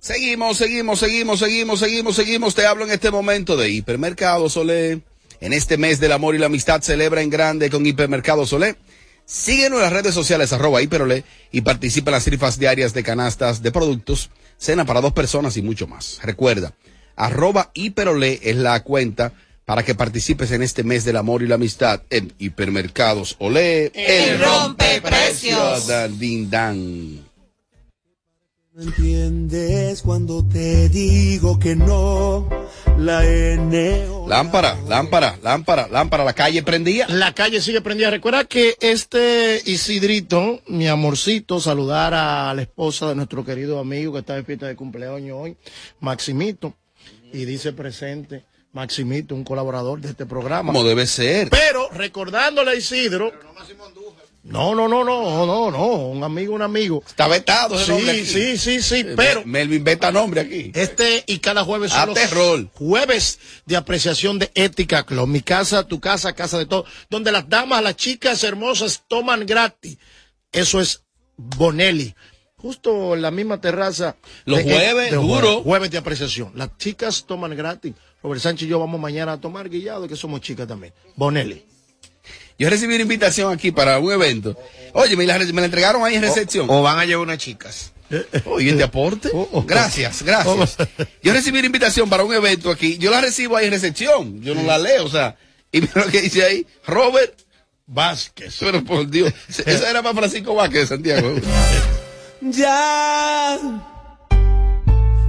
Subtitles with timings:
[0.00, 2.54] Seguimos, seguimos, seguimos, seguimos, seguimos, seguimos.
[2.54, 5.00] Te hablo en este momento de Hipermercado Solé.
[5.40, 8.76] En este mes del amor y la amistad celebra en grande con Hipermercado Solé.
[9.26, 13.62] Síguenos en las redes sociales arroba hiperolé y participa en las rifas diarias de canastas
[13.62, 16.20] de productos, cena para dos personas y mucho más.
[16.22, 16.74] Recuerda,
[17.16, 19.32] arroba hiperolé es la cuenta
[19.64, 23.90] para que participes en este mes del amor y la amistad en Hipermercados Olé.
[23.94, 25.90] El rompe precios.
[26.18, 27.23] Din dan.
[28.76, 32.48] No entiendes cuando te digo que no.
[32.98, 34.04] La N.
[34.26, 37.06] Lámpara, lámpara, lámpara, lámpara, la calle prendía.
[37.08, 38.10] La calle sigue prendida.
[38.10, 44.18] Recuerda que este Isidrito, mi amorcito, saludar a la esposa de nuestro querido amigo que
[44.18, 45.56] está de fiesta de cumpleaños hoy,
[46.00, 46.74] Maximito,
[47.32, 48.42] y dice presente.
[48.72, 50.72] Maximito, un colaborador de este programa.
[50.72, 51.48] Como debe ser.
[51.48, 53.30] Pero recordándole a Isidro.
[53.30, 53.54] No,
[54.44, 57.02] no, no, no, no, no, un amigo, un amigo.
[57.06, 58.26] Está vetado ese Sí, nombre aquí.
[58.26, 60.70] sí, sí, sí, Eh, pero Melvin veta nombre aquí.
[60.74, 62.68] este y cada jueves son A los terror.
[62.74, 65.26] jueves de apreciación de Ética Club.
[65.28, 66.84] Mi casa, tu casa, casa de todo.
[67.08, 69.96] Donde las damas, las chicas hermosas toman gratis.
[70.52, 71.02] Eso es
[71.36, 72.14] Bonelli.
[72.56, 74.16] Justo en la misma terraza.
[74.44, 75.62] Los de- jueves, de duro.
[75.62, 76.52] Jueves de apreciación.
[76.54, 77.94] Las chicas toman gratis.
[78.22, 80.92] Robert Sánchez y yo vamos mañana a tomar guillado, que somos chicas también.
[81.16, 81.64] Bonelli.
[82.58, 84.56] Yo recibí una invitación aquí para un evento.
[84.92, 86.66] Oye, me la, me la entregaron ahí en recepción.
[86.70, 87.92] O van a llevar unas chicas.
[88.46, 89.30] Oye, ¿este aporte?
[89.66, 90.76] Gracias, gracias.
[91.22, 92.98] Yo recibí una invitación para un evento aquí.
[92.98, 94.40] Yo la recibo ahí en recepción.
[94.42, 95.36] Yo no la leo, o sea.
[95.72, 96.66] Y mira lo que dice ahí.
[96.86, 97.34] Robert
[97.86, 98.56] Vázquez.
[98.60, 99.32] Pero por Dios.
[99.48, 101.34] Esa era para Francisco Vázquez de Santiago.
[102.40, 103.58] Ya.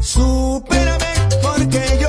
[0.02, 1.06] Supérame
[1.42, 2.05] porque yo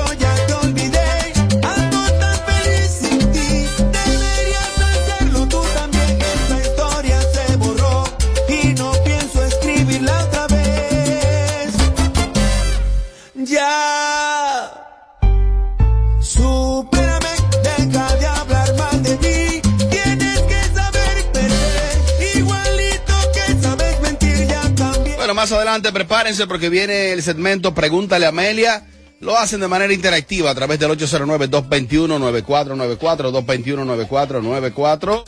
[25.37, 28.87] más adelante prepárense porque viene el segmento Pregúntale a Amelia.
[29.19, 35.23] Lo hacen de manera interactiva a través del 809-221-9494, 221-9494.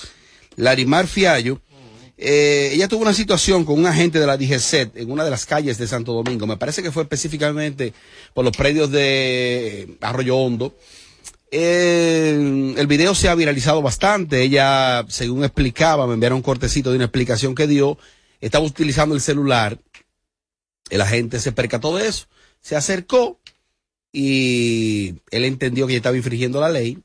[0.55, 1.61] Larimar Fiallo.
[2.17, 5.47] Eh, ella tuvo una situación con un agente de la DGCET en una de las
[5.47, 6.47] calles de Santo Domingo.
[6.47, 7.93] Me parece que fue específicamente
[8.35, 10.77] por los predios de Arroyo Hondo.
[11.51, 14.43] Eh, el video se ha viralizado bastante.
[14.43, 17.99] Ella, según explicaba, me enviaron un cortecito de una explicación que dio.
[18.41, 19.77] Estaba utilizando el celular.
[20.89, 22.27] El agente se percató de eso.
[22.61, 23.41] Se acercó
[24.17, 27.03] y él entendió que estaba infringiendo la ley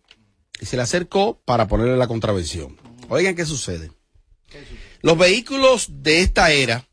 [0.62, 2.78] y se le acercó para ponerle la contravención.
[3.09, 3.92] Oigan qué sucede.
[5.02, 6.88] Los vehículos de esta era,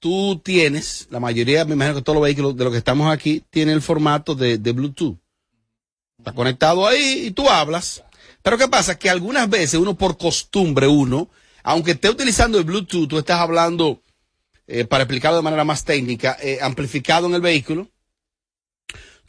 [0.00, 3.44] tú tienes, la mayoría, me imagino que todos los vehículos de los que estamos aquí,
[3.50, 5.16] tienen el formato de, de Bluetooth.
[6.18, 8.02] Está conectado ahí y tú hablas.
[8.42, 8.98] Pero ¿qué pasa?
[8.98, 11.30] Que algunas veces uno por costumbre, uno,
[11.62, 14.02] aunque esté utilizando el Bluetooth, tú estás hablando,
[14.66, 17.88] eh, para explicarlo de manera más técnica, eh, amplificado en el vehículo,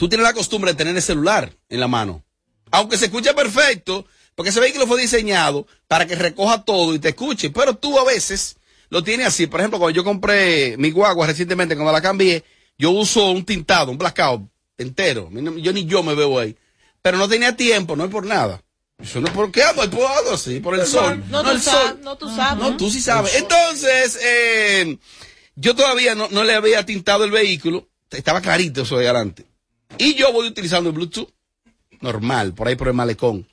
[0.02, 2.24] tú tienes la costumbre de tener el celular en la mano.
[2.72, 7.10] Aunque se escuche perfecto, porque ese vehículo fue diseñado para que recoja todo y te
[7.10, 8.56] escuche, pero tú a veces
[8.90, 9.46] lo tienes así.
[9.46, 12.44] Por ejemplo, cuando yo compré mi guagua recientemente, cuando la cambié,
[12.80, 15.30] yo uso un tintado, un blackout entero.
[15.62, 16.58] Yo ni yo me veo ahí.
[17.04, 18.60] Pero no tenía tiempo, no es por nada.
[18.98, 21.24] Eso no es por qué ando, por algo así, por el sol.
[21.30, 22.64] No, tú el sabes, no, tú sabes.
[22.64, 23.36] no, tú sí sabes.
[23.36, 24.98] Entonces, eh,
[25.54, 27.88] yo todavía no, no le había tintado el vehículo.
[28.10, 29.51] Estaba clarito eso de adelante.
[29.98, 31.30] Y yo voy utilizando el Bluetooth
[32.02, 33.48] normal, por ahí por el malecón.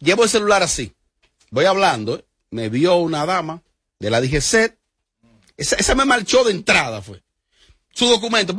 [0.00, 0.92] Llevo el celular así.
[1.50, 2.18] Voy hablando.
[2.18, 2.24] ¿eh?
[2.50, 3.62] Me vio una dama
[3.98, 4.76] de la DGC.
[5.56, 7.22] Esa, esa me marchó de entrada, fue.
[7.92, 8.54] Su documento.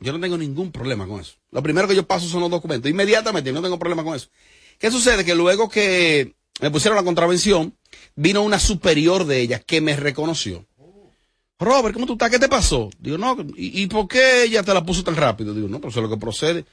[0.00, 1.34] Yo no tengo ningún problema con eso.
[1.50, 2.90] Lo primero que yo paso son los documentos.
[2.90, 4.28] Inmediatamente, no tengo problema con eso.
[4.78, 5.24] ¿Qué sucede?
[5.24, 7.76] Que luego que me pusieron la contravención,
[8.14, 10.66] vino una superior de ella que me reconoció.
[11.58, 12.30] Robert, ¿cómo tú estás?
[12.30, 12.90] ¿Qué te pasó?
[12.98, 15.54] Digo, no, ¿y, y por qué ella te la puso tan rápido?
[15.54, 16.64] Digo, no, pero eso es lo que procede.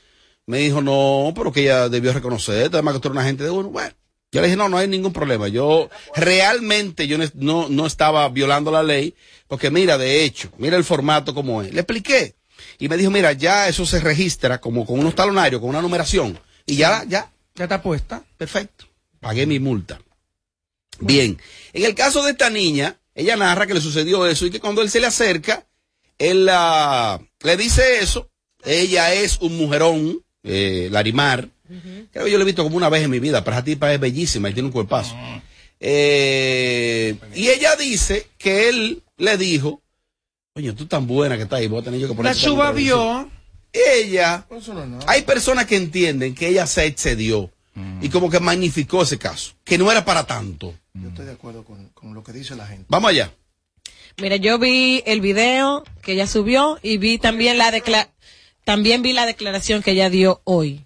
[0.46, 3.50] Me dijo, no, pero que ella debió reconocerte, además que tú eres una gente de
[3.50, 3.70] uno.
[3.70, 3.92] Bueno,
[4.32, 5.48] yo le dije, no, no hay ningún problema.
[5.48, 9.16] Yo realmente yo no, no, no estaba violando la ley,
[9.48, 11.74] porque mira, de hecho, mira el formato como es.
[11.74, 12.36] Le expliqué.
[12.78, 16.40] Y me dijo, mira, ya eso se registra como con unos talonarios, con una numeración.
[16.66, 17.32] Y ya, ya.
[17.56, 18.24] Ya está puesta.
[18.38, 18.86] Perfecto.
[19.20, 20.00] pagué mi multa.
[21.00, 21.38] Bien,
[21.74, 24.82] en el caso de esta niña, ella narra que le sucedió eso y que cuando
[24.82, 25.66] él se le acerca,
[26.20, 28.30] él la- le dice eso.
[28.64, 31.50] Ella es un mujerón, eh, Larimar.
[32.12, 33.92] Creo que yo lo he visto como una vez en mi vida, pero esa tipa
[33.94, 35.16] es bellísima y tiene un cuerpazo.
[35.80, 39.82] Eh, y ella dice que él le dijo,
[40.56, 42.72] oye, tú tan buena que estás ahí, voy a tener yo que poner La chuba
[42.72, 43.30] vio.
[43.72, 47.52] Ella, no hay personas que entienden que ella se excedió
[48.01, 50.74] y como que magnificó ese caso, que no era para tanto.
[50.94, 52.86] Yo estoy de acuerdo con, con lo que dice la gente.
[52.88, 53.31] Vamos allá.
[54.18, 58.10] Mira, yo vi el video que ella subió y vi también la decla
[58.66, 60.81] también vi la declaración que ella dio hoy.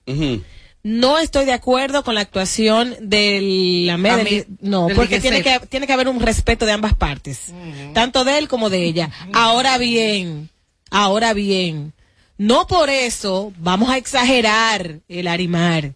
[0.84, 5.60] No estoy de acuerdo con la actuación de la MED, no, del porque tiene que,
[5.70, 7.54] tiene que haber un respeto de ambas partes,
[7.94, 9.10] tanto de él como de ella.
[9.34, 10.50] Ahora bien,
[10.90, 11.94] ahora bien,
[12.38, 15.96] no por eso vamos a exagerar el arimar.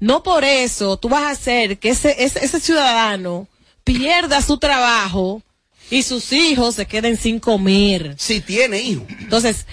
[0.00, 3.48] No por eso tú vas a hacer que ese, ese, ese ciudadano
[3.84, 5.42] pierda su trabajo
[5.90, 8.14] y sus hijos se queden sin comer.
[8.18, 9.06] Si tiene hijo.
[9.20, 9.66] Entonces,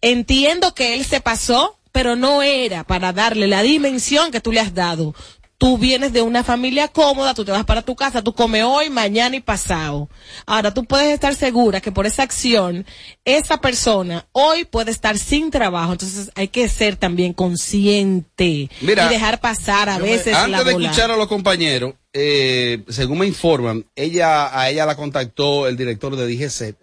[0.00, 4.60] entiendo que él se pasó, pero no era para darle la dimensión que tú le
[4.60, 5.14] has dado.
[5.62, 8.90] Tú vienes de una familia cómoda, tú te vas para tu casa, tú comes hoy,
[8.90, 10.08] mañana y pasado.
[10.44, 12.84] Ahora, tú puedes estar segura que por esa acción,
[13.24, 15.92] esa persona hoy puede estar sin trabajo.
[15.92, 20.64] Entonces, hay que ser también consciente Mira, y dejar pasar a me- veces la antes
[20.64, 25.76] de escuchar a los compañeros, eh, según me informan, ella a ella la contactó el
[25.76, 26.74] director de DGC.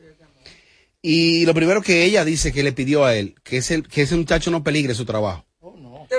[1.01, 4.15] Y lo primero que ella dice que le pidió a él, que ese, que ese
[4.15, 5.43] muchacho no peligre su trabajo.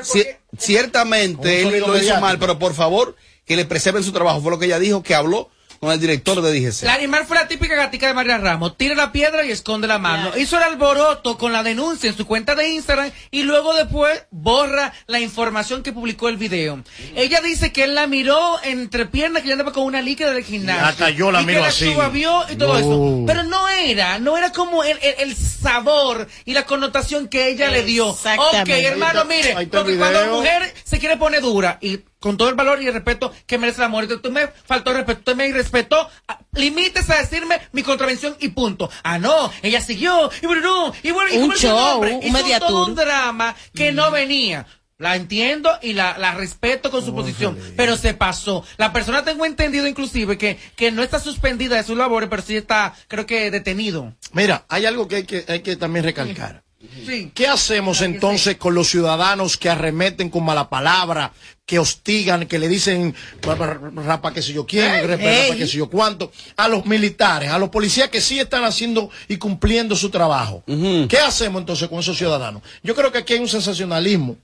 [0.02, 4.40] Ci- ciertamente él lo hizo mal, pero por favor, que le preserven su trabajo.
[4.40, 5.50] Fue lo que ella dijo, que habló
[5.80, 6.82] con el director de DGC.
[6.82, 8.76] Larimar fue la típica gatica de María Ramos.
[8.76, 10.36] Tira la piedra y esconde la mano.
[10.36, 14.92] Hizo el alboroto con la denuncia en su cuenta de Instagram y luego después borra
[15.06, 16.84] la información que publicó el video.
[17.16, 20.44] Ella dice que él la miró entre piernas que ella andaba con una líquida del
[20.44, 20.84] gimnasio.
[20.84, 21.86] Hasta yo la y miro que así.
[21.94, 22.10] la
[22.50, 22.78] y todo No.
[22.78, 23.24] eso.
[23.26, 27.68] Pero no era, no era como el, el- el sabor y la connotación que ella
[27.70, 28.08] le dio.
[28.08, 32.54] Ok, hermano, mire, porque cuando la mujer se quiere poner dura y con todo el
[32.54, 33.86] valor y el respeto que merece la.
[33.86, 36.08] Entonces, Tú me faltó respeto, usted me irrespetó.
[36.28, 38.88] ah, Limítese a decirme mi contravención y punto.
[39.02, 42.94] Ah, no, ella siguió y bueno, y bueno, y Un show, un media todo un
[42.94, 44.66] drama que no venía.
[44.98, 48.62] La entiendo y la, la respeto con su posición, pero se pasó.
[48.76, 52.54] La persona tengo entendido inclusive que, que no está suspendida de sus labores, pero sí
[52.54, 54.12] está, creo que detenido.
[54.32, 56.64] Mira, hay algo que hay que, hay que también recalcar.
[57.06, 57.30] Sí.
[57.34, 61.32] ¿Qué hacemos entonces con los ciudadanos que arremeten con mala palabra,
[61.70, 65.56] que hostigan, que le dicen "Ra- ra- rapa que sé yo quién, rapa ey.
[65.56, 69.36] que sé yo cuánto, a los militares, a los policías que sí están haciendo y
[69.36, 70.64] cumpliendo su trabajo?
[70.66, 72.62] ¿Qué hacemos entonces con esos ciudadanos?
[72.82, 74.36] Yo creo que aquí hay un sensacionalismo,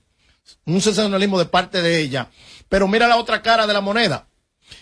[0.66, 2.30] un sensacionalismo de parte de ella,
[2.68, 4.28] pero mira la otra cara de la moneda.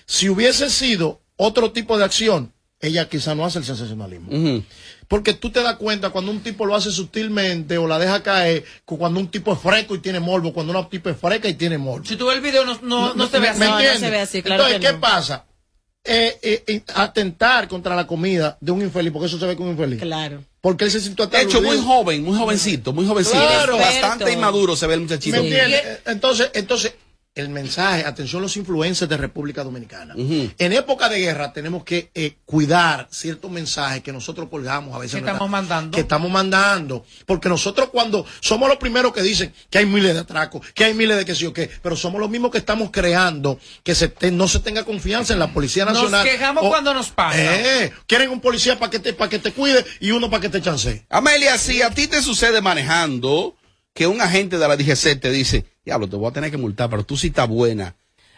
[0.05, 2.53] Si hubiese sido otro tipo de acción,
[2.87, 4.63] ella quizá no hace el sensacionalismo.
[5.09, 8.65] Porque tú te das cuenta cuando un tipo lo hace sutilmente o la deja caer,
[8.85, 11.55] cu- cuando un tipo es fresco y tiene morbo, cuando una tipo es fresca y
[11.55, 12.05] tiene morbo.
[12.07, 13.61] Si tú ves el video, no, no, no se ve ¿Me- así.
[13.61, 15.01] me No, se ve así, claro Entonces, que ¿qué no.
[15.01, 15.45] pasa?
[16.07, 19.71] Eh, eh, eh, atentar contra la comida de un infeliz, porque eso se ve como
[19.71, 20.01] un infeliz.
[20.01, 20.43] Claro.
[20.61, 23.39] Porque él se sintió De hecho, muy joven, muy jovencito, muy jovencito.
[23.39, 23.77] Claro.
[23.79, 25.37] Bastante inmaduro se ve el muchachito.
[25.37, 25.83] ¿Me entiendes?
[26.07, 26.95] Entonces, entonces,
[27.37, 30.15] el mensaje, atención los influencers de República Dominicana.
[30.17, 35.15] En época de guerra tenemos que eh, cuidar ciertos mensajes que nosotros colgamos a veces.
[35.21, 35.91] Que estamos mandando.
[35.97, 37.05] Que estamos mandando.
[37.27, 40.95] Porque nosotros cuando somos los primeros que dicen que hay miles de atracos, que hay
[40.95, 44.07] miles de que sí o qué, pero somos los mismos que estamos creando que se
[44.09, 46.25] te- no se tenga confianza en la Policía Nos Nacional.
[46.25, 47.37] quejamos O- cuando nos pasa.
[47.83, 50.51] Eh, quieren un policía para que te, para que te cuide y uno para que
[50.51, 51.05] te chancee.
[51.11, 53.57] Amelia, si a ti te sucede manejando
[53.93, 56.91] que un agente de la DGC te dice, diablo, te voy a tener que multar,
[56.91, 57.95] pero tú sí estás buena.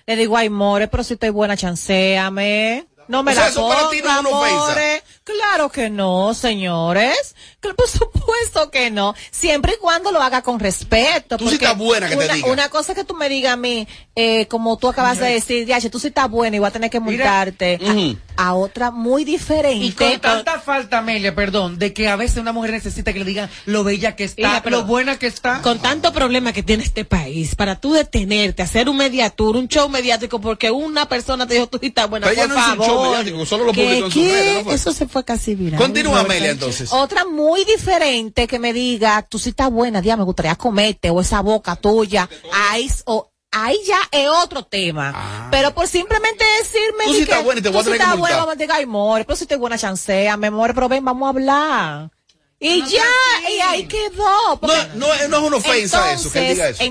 [0.06, 2.86] Le digo, ay, more, pero si estoy buena, chanceame.
[3.08, 5.04] No me O sea, la eso para ti no es una ofensa.
[5.24, 7.34] Claro que no, señores.
[7.60, 9.14] Por supuesto que no.
[9.32, 11.36] Siempre y cuando lo haga con respeto.
[11.36, 12.48] Tú sí estás buena que te una, diga.
[12.52, 15.90] Una cosa que tú me digas a mí, eh, como tú acabas de decir, Diache,
[15.90, 17.78] tú sí estás buena y voy a tener que Mira, multarte.
[17.84, 18.16] a- ujú.
[18.36, 19.84] a, otra muy diferente.
[19.84, 23.24] Y con tanta falta, Amelia, perdón, de que a veces una mujer necesita que le
[23.24, 25.60] digan lo bella que está, pero- lo buena que está.
[25.62, 29.88] Con tanto problema que tiene este país, para tú detenerte, hacer un mediatur, un show
[29.88, 32.76] mediático, porque una persona te dijo tú sí estás buena, Pero ella por no un
[32.96, 33.06] favor.
[33.16, 34.74] show mediático, solo lo ¿Qué- publicó en sus redes, ¿no fue?
[34.74, 35.80] Eso se fue casi viral.
[35.80, 36.92] Continúa, No, Amelia, entonces.
[36.92, 41.20] Otra muy diferente que me diga, tú sí estás buena, día me gustaría comerte, o
[41.20, 45.48] esa boca tuya, ahí, o, ahí ya es otro tema.
[45.50, 47.06] Pero por simplemente decirme, Ah.
[47.06, 48.36] Tú sí que estás buena y te voy a tú sí tener que estás buena,
[48.36, 51.26] vamos a decir, ay, more, pero si estoy buena, chancea, me more, pero ven, vamos
[51.26, 52.10] a hablar.
[52.58, 53.04] Y ya,
[53.50, 54.58] y ahí quedó.
[54.62, 56.82] No, no, es- no es una ofensa eso, que él diga eso.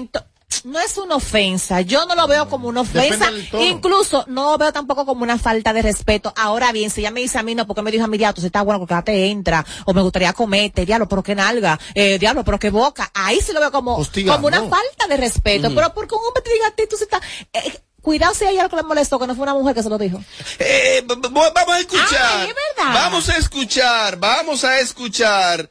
[0.63, 1.81] No es una ofensa.
[1.81, 3.29] Yo no lo veo como una ofensa.
[3.61, 6.33] Incluso no lo veo tampoco como una falta de respeto.
[6.37, 8.39] Ahora bien, si ella me dice a mí, no, porque me dijo a mí, diablo,
[8.41, 12.17] tú está bueno, porque te entra, o me gustaría comerte, diablo, pero que nalga, eh,
[12.19, 13.11] diablo, pero que boca.
[13.13, 13.97] Ahí sí lo veo como,
[14.35, 15.69] como una falta de respeto.
[15.75, 17.21] Pero porque un hombre te diga a ti, tú sí estás,
[17.53, 19.89] eh, cuidado si hay algo que le molestó, que no fue una mujer que se
[19.89, 20.23] lo dijo.
[20.59, 22.07] Eh, b- vamos a escuchar.
[22.21, 22.93] Ay, es verdad.
[22.93, 25.69] Vamos a escuchar, vamos a escuchar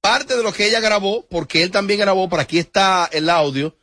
[0.00, 3.76] parte de lo que ella grabó, porque él también grabó, por aquí está el audio,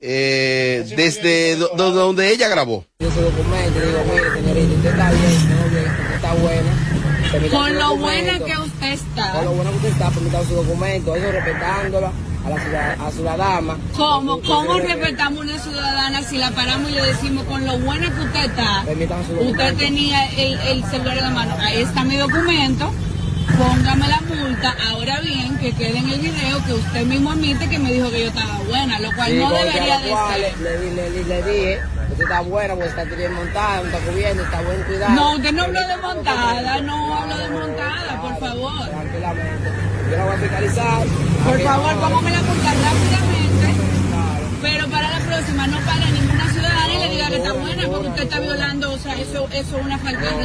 [0.00, 2.84] eh, desde do- do- donde ella grabó.
[3.00, 6.70] Yo su documento y digo, mire, señorita, usted está bien, no bien, usted está buena.
[7.30, 9.32] Permítame Con lo buena que usted está.
[9.32, 12.12] Con lo buena que usted está, permítame su documento, eso respetándola
[12.44, 13.78] a la ciudad- a su dama.
[13.96, 18.20] ¿Cómo, cómo respetamos una ciudadana si la paramos y le decimos con lo buena que
[18.22, 18.82] usted está?
[18.86, 21.56] Permítame su Usted tenía el, el celular en la mano.
[21.60, 22.90] Ahí está mi documento.
[23.58, 24.74] Póngame la multa.
[24.90, 28.20] Ahora bien, que quede en el video que usted mismo admite que me dijo que
[28.22, 30.58] yo estaba buena, lo cual Sí, no debería de cual ser.
[30.58, 31.80] Le, le, le, le, dije,
[32.10, 35.12] usted está buena, porque está bien montada, está cubriendo, está buen cuidado.
[35.14, 38.88] No, usted no habló de montada, no habló de montada, por favor.
[38.88, 39.70] Tranquilamente.
[40.10, 41.02] Yo la voy a fiscalizar.
[41.44, 43.39] Por favor, póngame la multa rápidamente.
[44.62, 48.08] Pero para la próxima no para ninguna ciudadana y le diga que está buena porque
[48.08, 50.38] usted está violando, o sea, eso, eso es una falta de No,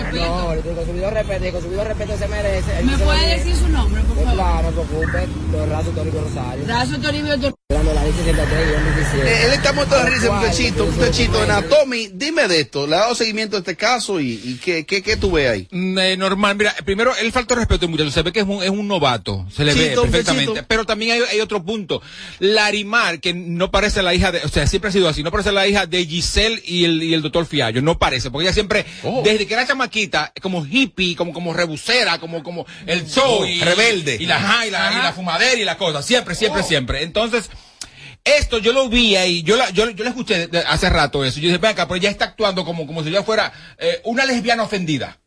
[0.53, 0.63] respeto.
[0.79, 2.84] que su video respeto, y con su video respeto se merece.
[2.84, 4.36] ¿Me puede decir su nombre, por Pues favor?
[4.36, 6.65] claro, no se preocupe, don Razo Toribio Rosario.
[6.67, 9.27] Razo Toribio Tor- Hablando de la ley 63 y 17.
[9.27, 11.45] Eh, él está muerto de risa, muchachito, muchachito.
[11.48, 12.86] Natomi, dime de esto.
[12.88, 15.67] ¿Le ha dado seguimiento a este caso y, y qué, qué, qué tú ves ahí?
[15.72, 18.12] Mm, eh, normal, mira, primero, él falta de respeto, muchacho.
[18.12, 19.45] Se ve que es un, es un novato.
[19.51, 20.63] Se le ve perfectamente.
[20.63, 22.01] Pero también hay, hay otro punto.
[22.39, 25.51] Larimar, que no parece la hija de, o sea, siempre ha sido así, no parece
[25.51, 27.81] la hija de Giselle y el, y el doctor Fiallo.
[27.81, 29.21] No parece, porque ella siempre, Oh.
[29.24, 33.59] desde que era chamaquita, como hippie, como, como rebusera, como, como el show Oh, y,
[33.59, 34.17] rebelde.
[34.19, 36.01] Y la, ajá, y la, y la fumadera y la cosa.
[36.01, 37.03] Siempre, siempre, siempre.
[37.03, 37.50] Entonces,
[38.24, 41.39] esto yo lo vi ahí, yo la, yo, yo la escuché hace rato eso.
[41.39, 44.25] Yo dije, ven acá, pero ella está actuando como, como si ella fuera eh, una
[44.25, 45.19] lesbiana ofendida.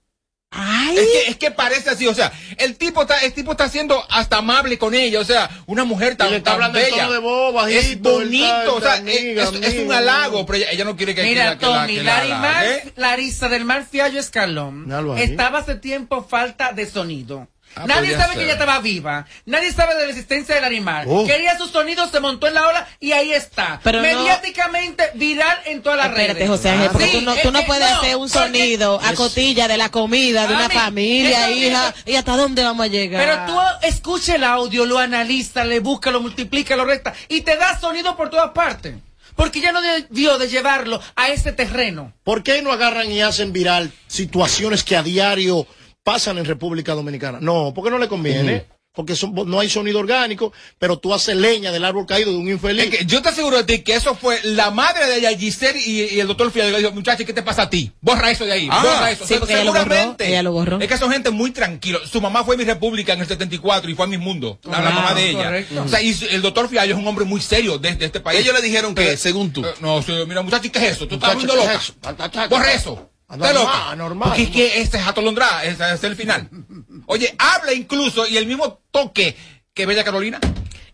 [0.50, 3.69] Ay, Es que, es que parece así, o sea, el tipo está, el tipo está
[3.69, 6.78] siendo hasta amable con ella, o sea, una mujer tan, Y le está tan hablando
[6.78, 7.09] bella.
[7.11, 10.57] de voz, bajito, es bonito, está- o sea, es, amiga, es- es un halago, pero
[10.57, 12.67] ella, ella no quiere que, que Mira, la- que la- Tommy, que la Larimar.
[12.97, 14.87] Larisa del Mar Fiallo Escalón
[15.19, 17.47] estaba hace tiempo falta de sonido.
[17.80, 18.38] Ah, Nadie podría sabe ser.
[18.38, 19.26] que ella estaba viva.
[19.47, 21.04] Nadie sabe de la existencia de Larimar.
[21.08, 21.26] Oh.
[21.26, 23.80] Quería su sonido, se montó en la ola y ahí está.
[23.82, 26.49] Pero no- Mediáticamente viral en todas las Espérate, redes.
[26.49, 29.00] José Ángel, porque Sí, tú no, es tú no que puedes hacer un porque- sonido
[29.02, 31.94] a cotilla de la comida de una familia, hija.
[32.06, 33.25] ¿Y hasta dónde vamos a llegar?
[33.25, 37.56] Pero tú escucha el audio, lo analiza, le busca, lo multiplica, lo resta y te
[37.56, 38.94] da sonido por todas partes.
[39.37, 42.12] Porque ya no debió de llevarlo a ese terreno.
[42.25, 45.64] ¿Por qué no agarran y hacen viral situaciones que a diario
[46.12, 47.38] pasan en República Dominicana?
[47.41, 48.65] No, porque no le conviene.
[48.95, 52.49] Porque son- no hay sonido orgánico, pero tú haces leña del árbol caído de un
[52.49, 52.87] infeliz.
[52.87, 55.79] Es que yo te aseguro de ti que eso fue la madre de ella, Giselle
[55.79, 56.73] y, y el doctor Fiallo.
[56.73, 57.93] Le dijo, muchacha, ¿qué te pasa a ti?
[58.00, 59.25] Borra eso de ahí, Ah, borra eso.
[59.25, 60.29] sí, porque ella lo borró, Seguramente.
[60.29, 60.81] ella lo borró.
[60.81, 62.00] Es que son gente muy tranquilo.
[62.11, 64.59] Su mamá fue mi república en el 74 y fue a mi mundo.
[64.65, 65.45] La, la Wow, mamá de ella.
[65.45, 65.83] correcto.
[65.85, 68.41] O sea, y el doctor Fiallo es un hombre muy serio de, de este país.
[68.41, 69.65] Ellos le dijeron que, Pero- según tú.
[69.65, 71.07] Eh, No, mira, muchacho, ¿qué es eso?
[71.07, 72.43] Tú estás Muchacho, viendo ¿qué loca.
[72.43, 73.11] es Borra eso.
[73.28, 74.28] Anormal, anormal.
[74.30, 76.49] Porque es que este es atolondrá, ese es el final.
[77.06, 79.37] Oye, habla incluso y el mismo toque
[79.75, 80.40] que Bella Carolina.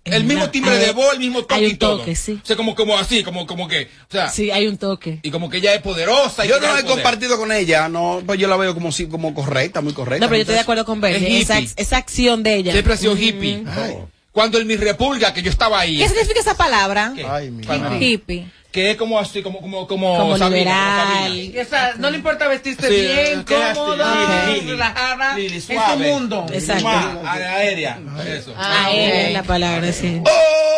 [0.04, 1.98] El mismo timbre Hay- de voz, el mismo toque hay un y todo.
[2.00, 2.38] toque, sí.
[2.42, 5.20] O sea, como, como así, como, como que, o sea, Sí, hay un toque.
[5.22, 6.44] y como que ella es poderosa.
[6.44, 9.32] y Yo no he compartido con ella, no, pues yo la veo como, si- como
[9.32, 10.26] correcta, muy correcta.
[10.26, 11.40] No, pero yo estoy de acuerdo con Es Bernie.
[11.76, 12.72] Esa, acción de ella.
[12.72, 13.62] Siempre ha sido hippie.
[13.66, 13.96] Ay.
[14.30, 17.12] Cuando en mi república, que yo estaba ahí, ¿Qué significa esa palabra?
[17.16, 17.24] ¿Qué?
[17.24, 17.64] Ay, mi.
[18.04, 18.46] Hippie.
[18.74, 21.28] Que es como así, como, como, como, Como Sabina, como liberal.
[21.28, 21.62] Sabina.
[21.62, 26.10] O sea, no le importa vestirse Sí, bien, es cómoda, relajada, Lili, en su suave.
[26.12, 26.44] mundo.
[26.52, 26.88] Exacto.
[27.24, 28.00] Aérea.
[28.26, 28.52] Eso.
[28.56, 30.20] Ah, es la palabra, sí.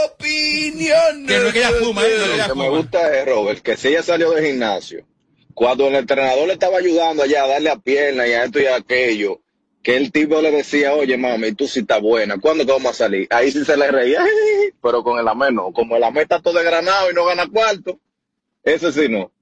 [0.05, 1.27] Opinión.
[1.27, 2.17] Que no es que ella fuma, ¿eh?
[2.33, 5.03] Es Lo que me gusta es, Robert, que si ella salió del gimnasio,
[5.55, 8.67] cuando el entrenador le estaba ayudando allá a darle a pierna y a esto y
[8.67, 9.41] a aquello,
[9.83, 13.27] que el tipo le decía, oye, mami, tú sí estás buena, ¿cuándo vamos a salir?
[13.31, 14.21] Ahí sí se le reía,
[14.87, 15.73] pero con el AME no.
[15.73, 17.99] Como el AME está todo desgranado y no gana cuarto,
[18.63, 19.33] ese sí no.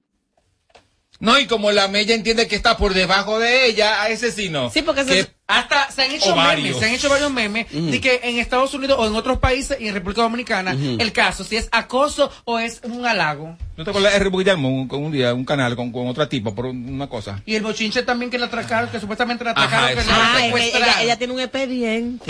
[1.19, 4.49] No, y como la mella entiende que está por debajo de ella, a ese sí
[4.49, 4.69] no.
[4.71, 7.67] Sí, porque eso Que- es- Hasta se han hecho memes, se han hecho varios memes
[7.71, 11.43] de que en Estados Unidos o en otros países y en República Dominicana el caso
[11.43, 13.55] si es acoso o es un halago.
[13.77, 14.29] ¿No te acuerdas de R.
[14.31, 17.43] Guillermo un, con un día, un canal con, con otra tipa por un- una cosa?
[17.45, 20.09] Y el bochinche también que la atracaron, que supuestamente la Ajá, atracaron, que eso.
[20.09, 22.25] la Ah, ella, ella- ella tiene un expediente.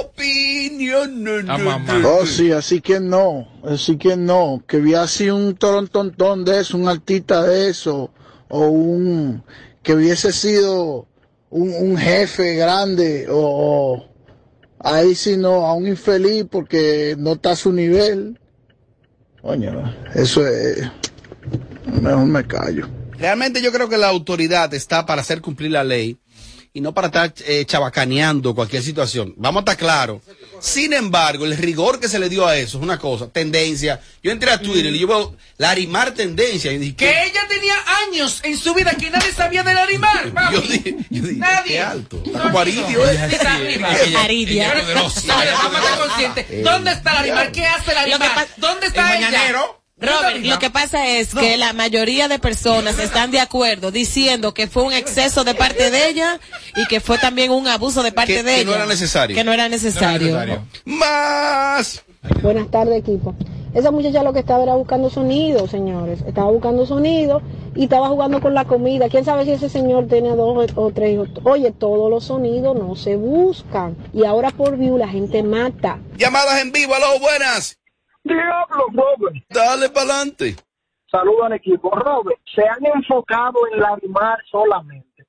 [0.00, 1.22] Opinión.
[1.24, 1.98] no, Ah, no, mamá.
[1.98, 2.08] no.
[2.16, 6.76] Oh, sí, así que no, así que no, que vi así un torontontón de eso,
[6.76, 8.10] un artista de eso,
[8.48, 9.42] o un,
[9.82, 11.06] que hubiese sido
[11.54, 14.08] un, un jefe grande, o, o
[14.80, 18.40] ahí sí no, a un infeliz porque no está a su nivel.
[19.40, 20.90] Coño, eso es...
[22.02, 22.88] Mejor me callo.
[23.18, 26.18] Realmente yo creo que la autoridad está para hacer cumplir la ley
[26.76, 29.32] y no para estar eh, chabacaneando cualquier situación.
[29.36, 30.22] Vamos a estar claros.
[30.58, 34.00] Sin embargo, el rigor que se le dio a eso es una cosa, tendencia.
[34.24, 37.74] Yo entré a Twitter y yo veo Larimar tendencia y dije, Que ella tenía
[38.08, 40.54] años en su vida que nadie sabía de Larimar, papi.
[40.54, 41.72] yo dije, yo dije, Nadie.
[41.74, 42.20] qué alto.
[42.26, 43.18] Está como Aridio, ¿eh?
[44.18, 44.72] Aridia.
[44.72, 45.42] Ella es poderosa.
[45.44, 46.64] Ella vamos a estar conscientes.
[46.64, 47.52] ¿Dónde está Larimar?
[47.52, 48.48] ¿Qué hace Larimar?
[48.56, 49.30] ¿Dónde está ella?
[50.06, 54.66] Robert, lo que pasa es que la mayoría de personas están de acuerdo diciendo que
[54.66, 56.38] fue un exceso de parte de ella
[56.76, 58.70] y que fue también un abuso de parte Que- de que ella.
[58.70, 59.36] no era necesario.
[59.36, 60.38] Que no era necesario.
[60.84, 62.02] Más.
[62.42, 63.34] Buenas tardes, equipo.
[63.74, 66.20] Esa muchacha lo que estaba era buscando sonido, señores.
[66.28, 67.42] Estaba buscando sonido
[67.74, 69.08] y estaba jugando con la comida.
[69.08, 71.14] ¿Quién sabe si ese señor tiene dos o tres?
[71.14, 71.28] hijos?
[71.42, 73.96] Oye, todos los sonidos no se buscan.
[74.12, 75.98] Y ahora por view la gente mata.
[76.16, 77.76] Llamadas en vivo, aló, buenas.
[78.24, 79.44] Diablo, Robert.
[79.48, 80.56] Dale para adelante.
[81.10, 81.90] Saludos al equipo.
[81.90, 85.26] Robert, se han enfocado en Larimar solamente.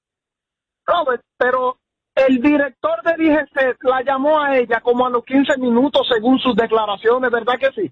[0.85, 1.77] Robert, pero
[2.15, 6.55] el director de DGC la llamó a ella como a los 15 minutos según sus
[6.55, 7.91] declaraciones, ¿verdad que sí?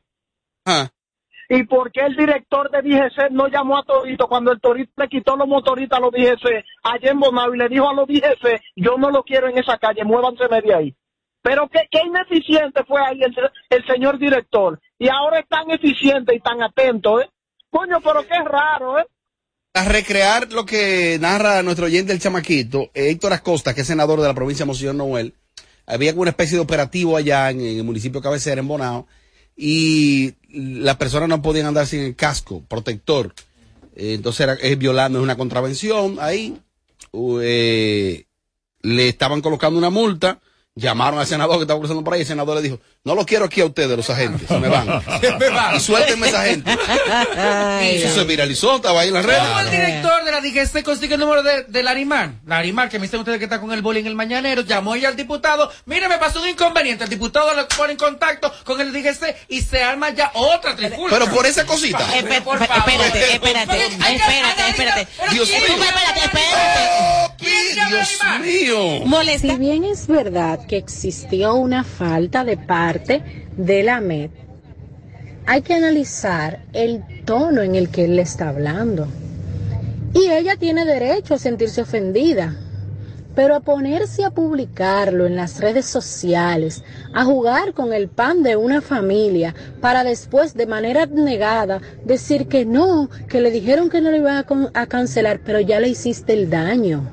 [0.65, 0.87] Ah.
[1.49, 5.09] ¿Y por qué el director de DGC no llamó a Torito cuando el Torito le
[5.09, 8.61] quitó los motoristas a los DGC allá en Bonao y le dijo a los DGC,
[8.77, 10.95] yo no lo quiero en esa calle, muévanse de ahí?
[11.43, 13.35] Pero qué, qué ineficiente fue ahí el,
[13.69, 14.79] el señor director.
[14.97, 17.29] Y ahora es tan eficiente y tan atento, ¿eh?
[17.69, 19.05] Coño, pero qué raro, ¿eh?
[19.75, 24.21] A recrear lo que narra nuestro oyente el chamaquito, eh, Héctor Acosta, que es senador
[24.21, 25.33] de la provincia de Monseñor Noel,
[25.85, 29.07] había una especie de operativo allá en, el municipio de cabecera, en Bonao,
[29.57, 33.33] y las personas no podían andar sin el casco protector.
[33.95, 36.57] Eh, entonces era, es violando, es una contravención ahí.
[37.11, 38.25] U- eh,
[38.81, 40.39] le estaban colocando una multa,
[40.75, 43.43] llamaron al senador que estaba cruzando por ahí, el senador le dijo, no lo quiero
[43.45, 45.01] aquí a ustedes, los agentes, se me van.
[45.19, 45.75] Se me van.
[45.75, 46.71] Y suéltenme esa gente.
[46.71, 49.41] Y eso se viralizó, estaba ahí en las redes.
[49.41, 52.31] ¿Cómo el director de la DGC consigue el número de, de Larimar?
[52.45, 55.09] Larimar, que me dicen ustedes que está con el boli en el mañanero, llamó ella
[55.09, 55.69] al diputado.
[55.85, 57.03] Mire, me pasó un inconveniente.
[57.03, 61.17] El diputado le pone en contacto con el DGC y se arma ya otra trifulca.
[61.17, 61.99] Pero por esa cosita.
[62.15, 62.89] Espe- Por espe- favor.
[62.89, 65.07] espérate, espérate, espérate, espérate.
[65.31, 65.57] Dios mío.
[65.67, 67.43] espérate, espérate.
[67.89, 69.05] Dios mío.
[69.05, 69.47] Molesta.
[69.49, 72.55] Si bien es verdad que existió una falta de
[73.57, 74.29] de la MED,
[75.45, 79.07] hay que analizar el tono en el que él le está hablando.
[80.13, 82.55] Y ella tiene derecho a sentirse ofendida.
[83.35, 86.83] Pero a ponerse a publicarlo en las redes sociales,
[87.15, 92.63] a jugar con el pan de una familia, para después de manera negada decir que
[92.63, 96.33] no, que le dijeron que no lo iban a, a cancelar, pero ya le hiciste
[96.33, 97.09] el daño.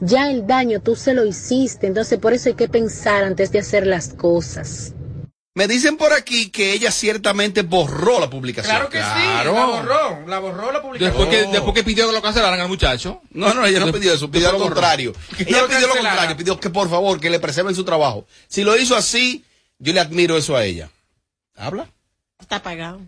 [0.00, 3.58] Ya el daño tú se lo hiciste, entonces por eso hay que pensar antes de
[3.58, 4.94] hacer las cosas.
[5.54, 8.74] Me dicen por aquí que ella ciertamente borró la publicación.
[8.74, 11.18] Claro que sí, la borró, la borró la publicación.
[11.18, 13.20] Después que, después que pidió que lo cancelaran al muchacho.
[13.32, 15.12] No, no, ella no pidió eso, pidió lo contrario.
[15.38, 18.26] Ella lo pidió lo contrario, pidió que por favor que le preserven su trabajo.
[18.48, 19.44] Si lo hizo así,
[19.78, 20.88] yo le admiro eso a ella.
[21.54, 21.86] ¿Habla?
[22.52, 23.00] Está apagado.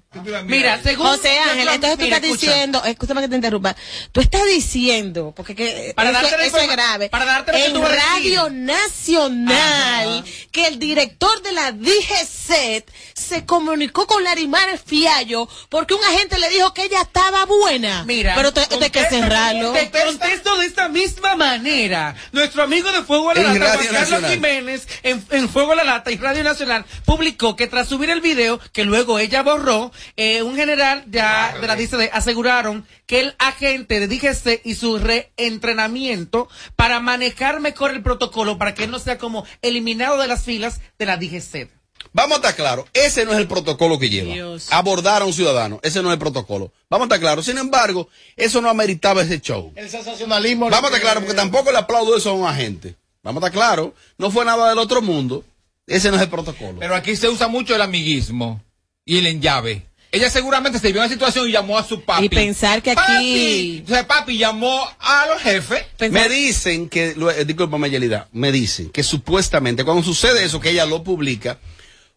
[0.46, 2.50] Mira, según José Ángel, entonces tú mira, estás escucha.
[2.50, 3.76] diciendo, escúchame que te interrumpa,
[4.10, 7.64] tú estás diciendo, porque que, Para eso, darte eso es grave, para darte lo que
[7.66, 8.48] en tú Radio.
[8.50, 16.38] Nacional, que el director de la DGCET se comunicó con Larimar Fiallo porque un agente
[16.38, 18.04] le dijo que ella estaba buena.
[18.04, 19.72] Mira, pero te, te hay que cerrarlo.
[19.72, 22.14] Te contesto de esta misma manera.
[22.32, 24.30] Nuestro amigo de Fuego a la En Lata, Juan Carlos Nacional.
[24.32, 28.22] Jiménez, en, en Fuego a la Lata y Radio Nacional, publicó que tras subir el
[28.22, 33.34] video, que luego ella borró, eh, un general ya de la DCD aseguraron que el
[33.38, 38.98] agente de DGC y su reentrenamiento para manejar mejor el protocolo para que él no
[38.98, 41.68] sea como eliminado de las filas de la DGC.
[42.12, 44.32] Vamos a estar claros, ese no es el protocolo que lleva.
[44.32, 44.68] Dios.
[44.70, 46.72] Abordar a un ciudadano, ese no es el protocolo.
[46.88, 47.44] Vamos a estar claros.
[47.44, 49.72] Sin embargo, eso no ameritaba ese show.
[49.74, 50.70] El sensacionalismo.
[50.70, 52.94] Vamos a estar claros, porque tampoco le aplaudo eso a un agente.
[53.22, 55.44] Vamos a estar claros, no fue nada del otro mundo.
[55.86, 56.78] Ese no es el protocolo.
[56.78, 58.62] Pero aquí se usa mucho el amiguismo
[59.04, 59.86] y el enllave.
[60.12, 62.26] Ella seguramente se vio en la situación y llamó a su papi.
[62.26, 65.84] Y pensar que aquí- Papi, o sea, papi llamó a los jefes.
[66.10, 70.86] Me dicen que, eh, discúlpame, Yelida, me dicen que supuestamente cuando sucede eso, que ella
[70.86, 71.58] lo publica,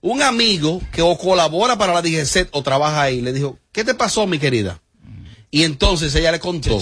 [0.01, 3.95] un amigo que o colabora para la DGC o trabaja ahí, le dijo, ¿qué te
[3.95, 4.79] pasó, mi querida?
[5.49, 6.77] Y entonces ella le contó.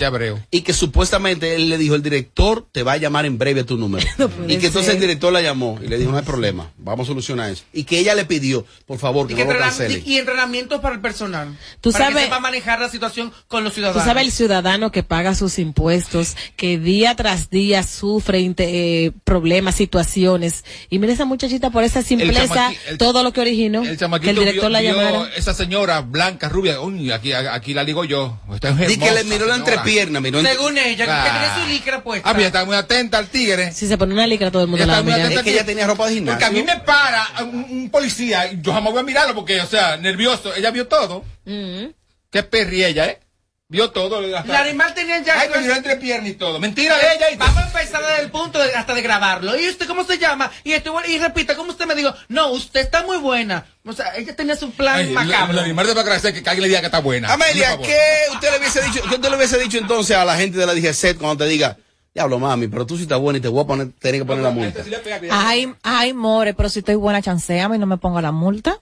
[0.49, 3.63] Y que supuestamente él le dijo, el director te va a llamar en breve a
[3.65, 4.04] tu número.
[4.47, 4.95] y que entonces ser.
[4.95, 7.63] el director la llamó y le dijo, no hay problema, vamos a solucionar eso.
[7.73, 10.01] Y que ella le pidió, por favor, que Y, que no lo cancelen.
[10.04, 11.56] y entrenamientos para el personal.
[11.80, 14.04] Tú para sabes- que sepa manejar la situación con los Tú ciudadanos.
[14.04, 20.65] sabes el ciudadano que paga sus impuestos, que día tras día sufre eh, problemas, situaciones.
[20.89, 24.32] Y mira esa muchachita por esa simpleza, el- todo lo que originó, El que chamaquito
[24.32, 25.30] el director vio- la llamara.
[25.36, 28.39] esa señora blanca, rubia, uy, aquí, aquí la ligo yo.
[28.56, 31.52] Esta es Y que le miró la entrepierna, miró entre- Según ella, que Ah.
[31.56, 32.28] tiene su licra puesta.
[32.30, 33.72] Ah, pues ella está muy atenta al tigre.
[33.72, 35.26] Si se pone una licra, todo el mundo la va está a muy mirar.
[35.28, 36.39] atenta Es que ella tenía ropa de gimnasio.
[36.39, 39.68] Porque a mí me para un, un policía yo jamás voy a mirarlo porque, o
[39.68, 40.54] sea, nervioso.
[40.56, 41.24] Ella vio todo.
[41.46, 41.86] Mm.
[42.32, 43.20] Qué perri ella, ¿eh?
[43.67, 44.19] Vio todo.
[44.19, 45.39] El animal tenía ya.
[45.39, 46.60] Ay, miró entre piernas y todo.
[46.60, 47.32] Mentira de ella.
[47.32, 49.60] Y Vamos a empezar desde el punto de, hasta de grabarlo.
[49.60, 50.51] ¿Y usted cómo se llama?
[50.63, 52.13] Y, esto, y repita, ¿cómo usted me dijo?
[52.30, 53.65] No, usted está muy buena.
[53.84, 55.54] O sea, ella tenía su plan Ay, macabro.
[55.54, 57.34] El animal te va a agradecer que alguien le diga que está buena.
[57.34, 57.75] Amelia.
[57.78, 57.97] ¿qué
[58.34, 60.73] usted le hubiese dicho, qué usted le hubiese dicho entonces a la gente de la
[60.75, 61.75] DGC cuando te diga,
[62.13, 64.43] diablo mami, pero tú sí estás buena y te voy a poner, tener que poner
[64.43, 64.84] la multa?
[65.32, 68.78] Ay, ay, more, pero si estoy buena, chanceame y no me pongo la multa.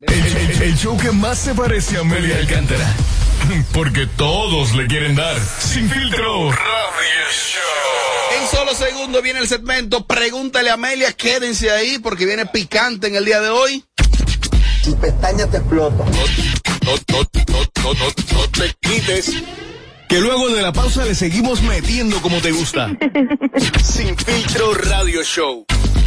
[0.00, 2.94] El, el- el show que más se parece a Amelia Alcántara.
[3.72, 5.36] Porque todos le quieren dar.
[5.60, 6.50] Sin filtro.
[6.50, 13.16] En solo segundos viene el segmento Pregúntale a Amelia, quédense ahí porque viene picante en
[13.16, 13.84] el día de hoy.
[14.84, 16.04] Tu pestaña te explota.
[16.04, 19.42] No, no, no, no, no, no te quites.
[20.08, 22.90] Que luego de la pausa le seguimos metiendo como te gusta.
[23.84, 25.66] Sin filtro radio show.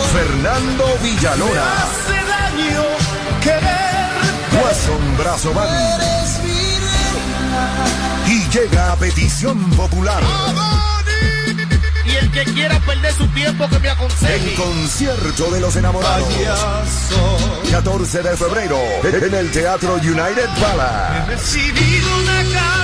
[0.00, 2.94] Fernando Villalona, hace daño.
[4.62, 6.02] Watson Brazo Band.
[8.26, 10.22] Y llega a petición popular.
[12.04, 14.34] Y el que quiera perder su tiempo que me aconseje.
[14.34, 16.28] El concierto de los enamorados.
[17.70, 21.26] 14 de febrero en el Teatro United Palace.
[21.26, 22.83] Recibido una tuya.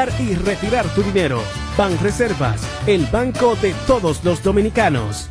[0.19, 1.41] y retirar tu dinero.
[1.77, 5.27] Banreservas, el banco de todos los dominicanos.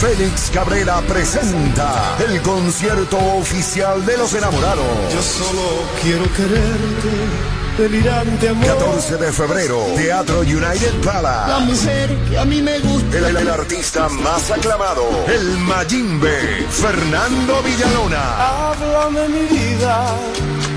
[0.00, 4.84] Félix Cabrera presenta el concierto oficial de los enamorados.
[5.14, 5.62] Yo solo
[6.02, 8.66] quiero quererte, delirante amor.
[8.66, 11.64] 14 de febrero, Teatro United La Palace.
[11.66, 13.16] mujer que a mí me gusta.
[13.18, 18.70] El, el artista más aclamado, el Mayimbe, Fernando Villalona.
[18.70, 20.16] Háblame mi vida,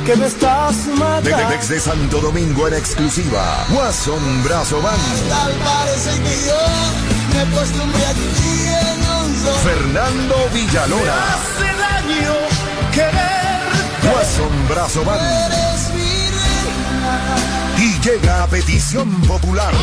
[0.06, 1.50] que me estás De- matando.
[1.50, 6.58] desde Santo Domingo en exclusiva, Watson Brazo Band, Tal parece que yo
[7.34, 8.22] me acostumbré a ti
[8.91, 9.36] en un.
[9.63, 12.34] Fernando Me Villalona, hace daño
[12.91, 14.13] querer.
[14.15, 15.22] Watson Brazo Band.
[15.22, 17.36] Eres mi reina.
[17.78, 19.74] Y llega a petición popular.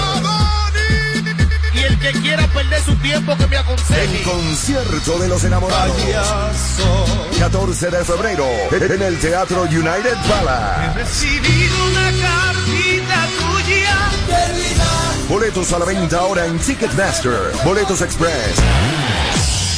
[1.82, 4.04] Y el que quiera perder su tiempo que me aconseje.
[4.04, 5.96] El concierto de los enamorados.
[7.40, 10.94] 14 de febrero en el Teatro United Palace.
[10.94, 14.12] Recibido una cartita tuya.
[15.28, 18.54] Boletos a la venta ahora en Ticketmaster, Boletos Express.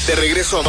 [0.07, 0.65] De regreso a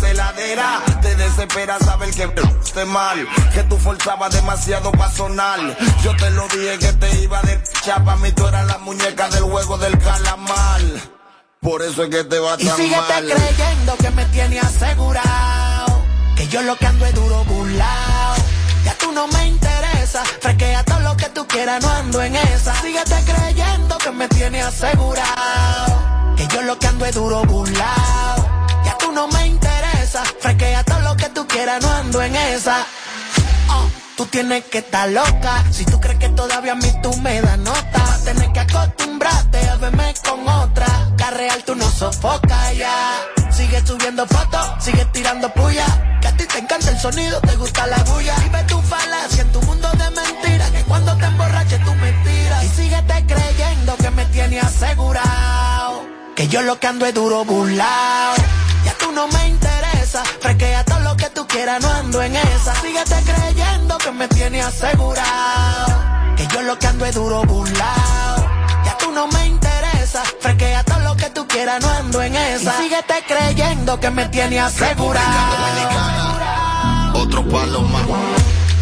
[0.00, 0.82] celadera.
[1.02, 2.24] Te desespera saber que
[2.64, 5.58] esté mal, que tú forzabas demasiado pa' sonar.
[6.02, 9.42] Yo te lo dije que te iba de chapa, mí tú eras la muñeca del
[9.44, 10.80] juego del calamar.
[11.60, 13.26] Por eso es que te va Y tan síguete mal.
[13.32, 16.02] creyendo que me tiene asegurado.
[16.36, 18.34] Que yo lo que ando es duro burlao.
[18.84, 20.22] Ya tú no me interesa.
[20.40, 22.74] Fresquea todo lo que tú quieras, no ando en esa.
[22.82, 26.15] Síguete creyendo que me tiene asegurado.
[26.36, 28.36] Que yo lo que ando es duro burlao.
[28.84, 30.22] Ya tú no me interesa.
[30.40, 32.86] Fresquea todo lo que tú quieras, no ando en esa.
[33.70, 35.64] Oh, tú tienes que estar loca.
[35.70, 38.60] Si tú crees que todavía a mí tú me das nota, vas a tener que
[38.60, 40.86] acostumbrarte a verme con otra.
[41.26, 43.20] La real tú no sofocas ya.
[43.50, 45.86] Sigue subiendo fotos, sigue tirando puya.
[46.20, 48.36] Que a ti te encanta el sonido, te gusta la bulla.
[48.44, 50.70] Vive tu falacia en tu mundo de mentiras.
[50.70, 52.62] Que cuando te emborraches tú me tiras.
[52.64, 55.65] Y síguete creyendo que me tiene asegurado.
[56.36, 58.34] Que yo lo que ando es duro burlao.
[58.84, 60.22] Ya tú no me interesa.
[60.42, 62.74] Fresquea todo lo que tú quieras, no ando en esa.
[62.82, 65.86] Síguete creyendo que me tiene asegurado.
[66.36, 68.36] Que yo lo que ando es duro burlao.
[68.84, 70.22] Ya tú no me interesa.
[70.40, 72.80] Fresquea todo lo que tú quieras, no ando en esa.
[72.80, 75.24] Y síguete creyendo que me tiene asegurado.
[77.14, 78.02] Otro palo más.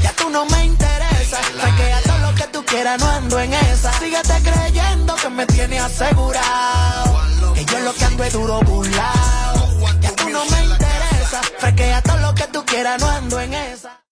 [0.03, 1.37] Ya tú no me interesa.
[1.61, 3.93] Fresquea todo lo que tú quieras, no ando en esa.
[4.01, 7.34] Síguete creyendo que me tiene asegurado.
[7.55, 9.89] Que yo lo que ando es duro burlao.
[10.01, 11.43] Ya tú no me interesa.
[11.59, 14.05] Fresquea todo lo que tú quieras, no ando en esa.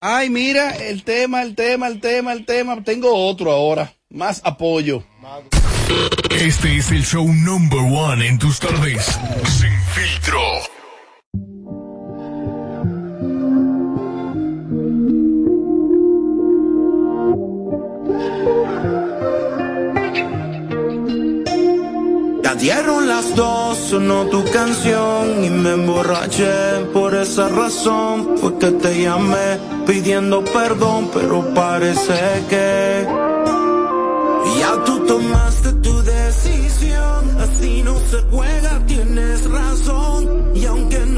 [0.00, 2.82] Ay, mira, el tema, el tema, el tema, el tema.
[2.84, 3.92] Tengo otro ahora.
[4.10, 5.02] Más apoyo.
[6.30, 9.18] Este es el show number one en tus tardes.
[9.44, 10.40] Sin filtro.
[22.58, 26.84] Dieron las dos, sonó tu canción y me emborraché.
[26.92, 33.06] Por esa razón fue que te llamé pidiendo perdón, pero parece que
[34.58, 37.38] ya tú tomaste tu decisión.
[37.40, 40.52] Así no se juega, tienes razón.
[40.54, 41.17] Y aunque no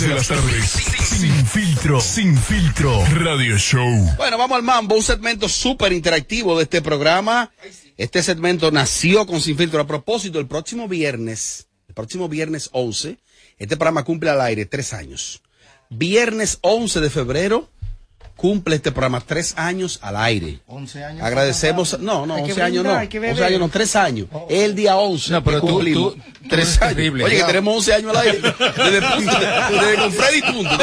[0.00, 0.70] de las tardes.
[0.70, 3.86] Sin filtro, sin filtro, radio show.
[4.16, 7.52] Bueno, vamos al mambo, un segmento súper interactivo de este programa.
[7.98, 9.80] Este segmento nació con Sin Filtro.
[9.80, 13.18] A propósito, el próximo viernes, el próximo viernes 11,
[13.58, 15.42] este programa cumple al aire tres años.
[15.90, 17.68] Viernes 11 de febrero
[18.40, 20.60] cumple este programa tres años al aire.
[20.66, 21.22] 11 años.
[21.22, 23.44] Agradecemos, no, no, Hay que 11 años no, hay que 11 beber.
[23.44, 24.28] años no, tres años.
[24.48, 26.14] Es el día 11 No, pero tú- cumplimos.
[26.14, 26.94] tú- tú tres años.
[26.96, 27.24] terrible.
[27.24, 28.40] Oye, que tenemos 11 años al aire.
[28.40, 29.38] Desde, punto,
[29.70, 30.78] desde con Freddy punto.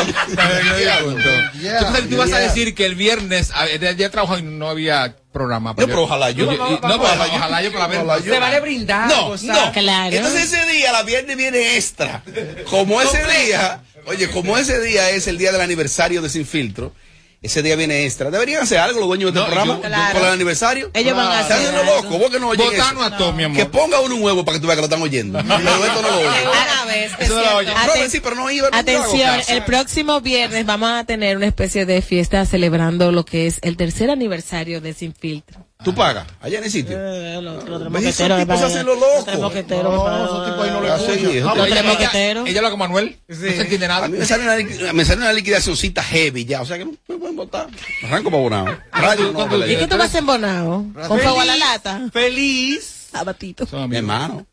[1.61, 5.15] Entonces, tú vas a decir que el viernes, a ver, ya trabajó y no había
[5.31, 5.71] programa.
[5.71, 6.45] No, pero ojalá yo.
[6.51, 7.97] No, pero ojalá yo para ver.
[8.01, 8.33] Ojalá yo.
[8.33, 9.07] Se vale brindar.
[9.09, 9.71] No, no.
[9.75, 12.23] Entonces ese día, la viernes viene extra.
[12.69, 16.93] Como ese día, oye, como ese día es el día del aniversario de Sin Filtro,
[17.41, 18.31] ese día viene extra.
[18.31, 20.89] Deberían hacer algo los dueños de este No, programa yo- por el aniversario.
[20.93, 21.95] Ellos van a hacer hacen lo algo.
[22.03, 22.17] loco.
[22.17, 23.01] Vos que no oyen eso.
[23.03, 23.57] a todo, mi amor.
[23.57, 25.39] Que ponga uno un huevo para que tú veas que lo están oyendo.
[25.47, 26.31] Pero esto no lo oyen.
[26.49, 27.57] Una vez, es Eso no lo cierto.
[27.57, 27.73] oyen.
[27.73, 28.69] Aten- Robert, sí, pero no iba.
[28.69, 33.23] no hago Atención, el próximo viernes vamos a tener una especie de fiesta celebrando lo
[33.25, 35.66] que es el tercer aniversario de Sin Filtro.
[35.83, 36.25] ¿Tú pagas?
[36.41, 36.97] Allá en el sitio.
[36.99, 39.23] Eh, los tres Esos moqueteros, tipos eh, hacen lo los loco.
[39.25, 41.49] tres moqueteros, No, esos tipos ahí no le Ah, escuchan.
[41.49, 42.49] Ah, Los Ella, tres moqueteros.
[42.49, 43.19] ella habla con Manuel.
[43.27, 44.05] No se entiende nada.
[44.05, 46.93] A mí me sale, una, me sale una liquidacióncita heavy ya, o sea que no
[47.07, 47.67] me pueden votar.
[48.03, 48.65] Arranco para Bonao.
[48.91, 50.85] Radio no, ¿Y qué tú vas a hacer en Bonao?
[51.07, 52.01] ¿Con fuego a la lata?
[52.11, 53.09] Feliz.
[53.13, 53.65] Abatito.
[53.67, 54.43] Son Mi amigos.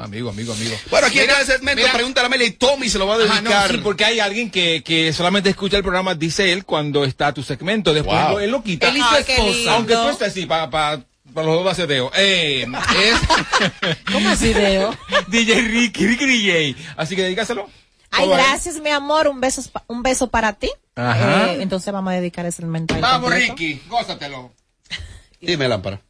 [0.00, 0.78] Amigos, amigos, amigos.
[0.90, 1.92] Bueno, aquí Mira, en el segmento, mira.
[1.92, 3.70] pregúntale a Amelia y Tommy se lo va a Ajá, dedicar.
[3.70, 7.32] no, sí, porque hay alguien que, que solamente escucha el programa, dice él, cuando está
[7.34, 7.92] tu segmento.
[7.94, 8.30] Después Wow.
[8.32, 8.88] lo- él lo quita.
[8.88, 9.74] Él y su esposa.
[9.74, 10.98] Aunque tú estés así, para pa,
[11.32, 12.10] pa los dos baseteos.
[12.16, 12.62] Eh,
[12.96, 13.18] es
[14.12, 14.96] ¿Cómo así, Deo?
[15.28, 16.76] DJ Ricky, Ricky DJ.
[16.96, 17.68] Así que dedícaselo.
[18.10, 19.26] Ay, gracias, mi amor.
[19.26, 20.70] Un beso, un beso para ti.
[20.94, 21.52] Ajá.
[21.54, 23.00] Eh, entonces vamos a dedicar ese mental.
[23.00, 23.54] Vamos, completo.
[23.56, 24.52] Ricky, gózatelo.
[25.40, 26.00] Dime, lámpara.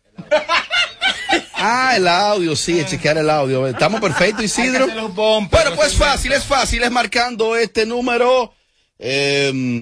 [1.57, 3.67] Ah, el audio, sí, chequear el audio.
[3.67, 4.87] Estamos perfectos, Isidro.
[4.87, 5.49] Bueno, pues
[5.93, 5.97] segmentos.
[5.97, 8.53] fácil, es fácil, es marcando este número.
[8.99, 9.81] Eh,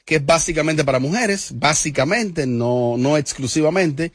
[0.05, 4.13] que es básicamente para mujeres, básicamente, no, no exclusivamente.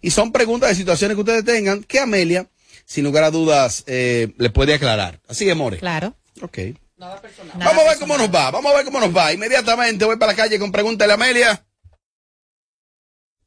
[0.00, 2.46] Y son preguntas de situaciones que ustedes tengan que Amelia,
[2.84, 5.20] sin lugar a dudas, eh, le puede aclarar.
[5.28, 5.78] Así es, More.
[5.78, 6.14] Claro.
[6.40, 6.58] Ok.
[6.96, 9.32] Vamos a ver cómo nos va, vamos a ver cómo nos va.
[9.32, 11.64] Inmediatamente voy para la calle con Pregúntale a Amelia.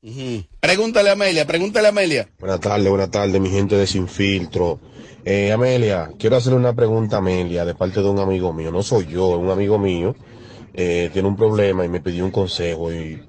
[0.01, 0.43] Ujú.
[0.59, 2.29] Pregúntale a Amelia, pregúntale a Amelia.
[2.37, 4.79] Buenas tardes, buenas tardes, mi gente de Sin Filtro.
[5.23, 8.71] Eh, Amelia, quiero hacerle una pregunta a Amelia de parte de un amigo mío.
[8.71, 10.15] No soy yo, es un amigo mío.
[10.73, 13.23] Eh, tiene un problema y me pidió un consejo y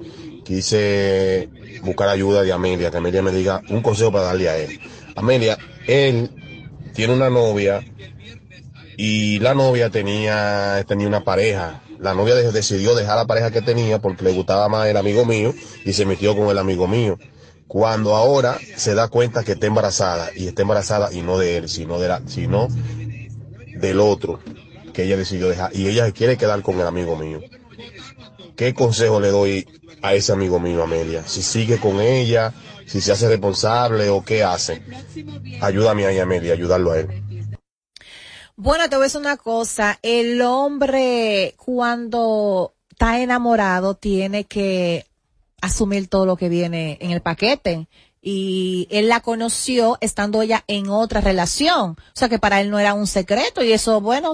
[0.45, 1.49] quise
[1.83, 4.81] buscar ayuda de Amelia, que Amelia me diga un consejo para darle a él.
[5.15, 6.31] Amelia, él
[6.95, 7.85] tiene una novia
[8.97, 11.83] y la novia tenía, tenía una pareja.
[11.99, 15.25] La novia de- decidió dejar la pareja que tenía porque le gustaba más el amigo
[15.25, 17.19] mío y se metió con el amigo mío.
[17.69, 21.69] Cuando ahora se da cuenta que está embarazada y está embarazada y no de él,
[21.69, 22.69] sino de la, sino
[23.75, 24.41] del otro
[24.93, 27.41] que ella decidió dejar y ella quiere quedar con el amigo mío.
[28.57, 29.67] ¿Qué consejo le doy
[30.01, 31.23] a ese amigo mío, Amelia?
[31.27, 32.55] Si sigue con ella,
[32.87, 34.83] si se hace responsable o qué hace.
[35.61, 37.23] Ayúdame ahí, Amelia, ayudarlo a él.
[38.57, 39.99] Bueno, te voy a decir una cosa.
[40.03, 45.05] El hombre cuando está enamorado tiene que
[45.61, 47.89] asumir todo lo que viene en el paquete.
[48.23, 51.91] Y él la conoció estando ella en otra relación.
[51.91, 54.33] O sea que para él no era un secreto y eso, bueno,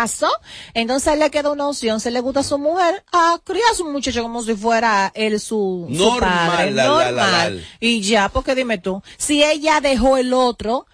[0.00, 0.30] pasó.
[0.72, 2.00] Entonces le queda una opción.
[2.00, 5.38] Si le gusta a su mujer, a criar a su muchacho como si fuera él
[5.40, 6.70] su, su Normal, padre.
[6.70, 7.56] la, la, la, Normal.
[7.58, 7.62] la.
[7.80, 10.86] Y ya, porque dime tú, si ella dejó el otro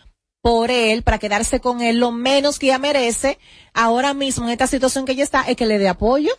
[0.42, 3.36] por él, para quedarse con él, lo menos que ella merece,
[3.74, 6.30] ahora mismo en esta situación que ella está, es que le dé apoyo.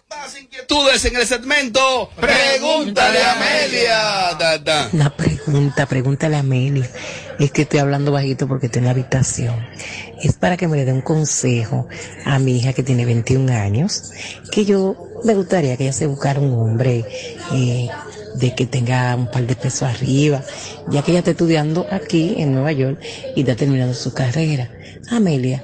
[0.42, 2.10] Inquietudes en el segmento.
[2.16, 4.34] Pregúntale a Amelia.
[4.40, 4.90] Da, da.
[4.94, 6.90] Una pregunta, pregúntale a Amelia.
[7.38, 9.56] Es que estoy hablando bajito porque estoy en la habitación.
[10.22, 11.88] Es para que me le dé un consejo
[12.26, 14.12] a mi hija que tiene 21 años,
[14.52, 17.06] que yo me gustaría que ella se buscara un hombre
[17.54, 17.90] eh,
[18.36, 20.44] de que tenga un par de pesos arriba,
[20.90, 23.00] ya que ella está estudiando aquí en Nueva York
[23.36, 24.70] y está terminando su carrera.
[25.10, 25.64] Amelia,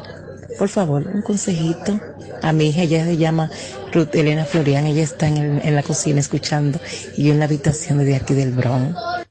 [0.58, 2.00] por favor, un consejito.
[2.42, 3.50] A mi hija, ella se llama
[3.94, 6.80] Ruth Elena Florian, ella está en, la cocina escuchando
[7.16, 9.23] y yo en la habitación de aquí del Bronx.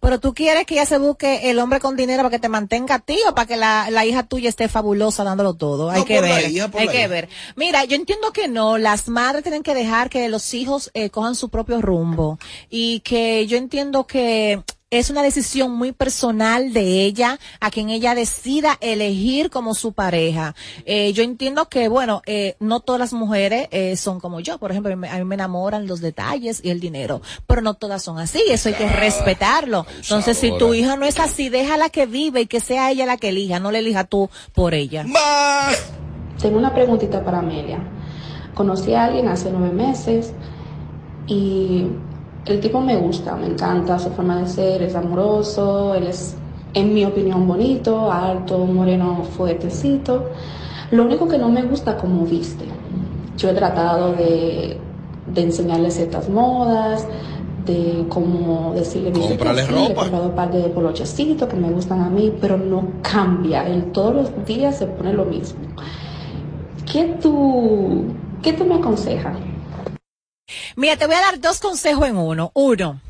[0.00, 2.96] Pero tú quieres que ella se busque el hombre con dinero para que te mantenga
[2.96, 5.90] a ti o para que la, la hija tuya esté fabulosa dándolo todo.
[5.90, 6.50] Hay No, que ver.
[6.50, 7.08] hija, hay que hija.
[7.08, 7.28] ver.
[7.56, 8.78] Mira, yo entiendo que no.
[8.78, 12.38] Las madres tienen que dejar que los hijos eh, cojan su propio rumbo
[12.70, 18.14] y que yo entiendo que es una decisión muy personal de ella, a quien ella
[18.14, 20.54] decida elegir como su pareja.
[20.86, 24.56] Eh, yo entiendo que, bueno, eh, no todas las mujeres eh, son como yo.
[24.56, 28.02] Por ejemplo, me- a mí me enamoran los detalles y el dinero, pero no todas
[28.02, 28.40] son así.
[28.48, 29.84] Eso hay que respetarlo.
[29.96, 33.18] Entonces, si tu hija no es así, déjala que vive y que sea ella la
[33.18, 35.04] que elija, no le elija tú por ella.
[36.40, 37.78] Tengo una preguntita para Amelia.
[38.54, 40.32] Conocí a alguien hace nueve meses
[41.26, 41.88] y
[42.48, 46.36] el tipo me gusta, me encanta su forma de ser, es amoroso, él es,
[46.74, 50.30] en mi opinión, bonito, alto, moreno, fuertecito.
[50.90, 52.64] Lo único que no me gusta como viste.
[53.36, 54.78] Yo he tratado de,
[55.34, 57.06] de enseñarle ciertas modas,
[57.66, 60.00] de cómo decirle "Vístete Cómprale así", le he ropa.
[60.00, 63.68] comprado un par de polochecitos que me gustan a mí, pero no cambia.
[63.68, 65.60] En todos los días se pone lo mismo.
[66.90, 68.04] ¿Qué tú,
[68.42, 69.36] qué tú me aconsejas?
[70.78, 72.52] Mira, te voy a dar dos consejos en uno.
[72.54, 73.00] Uno.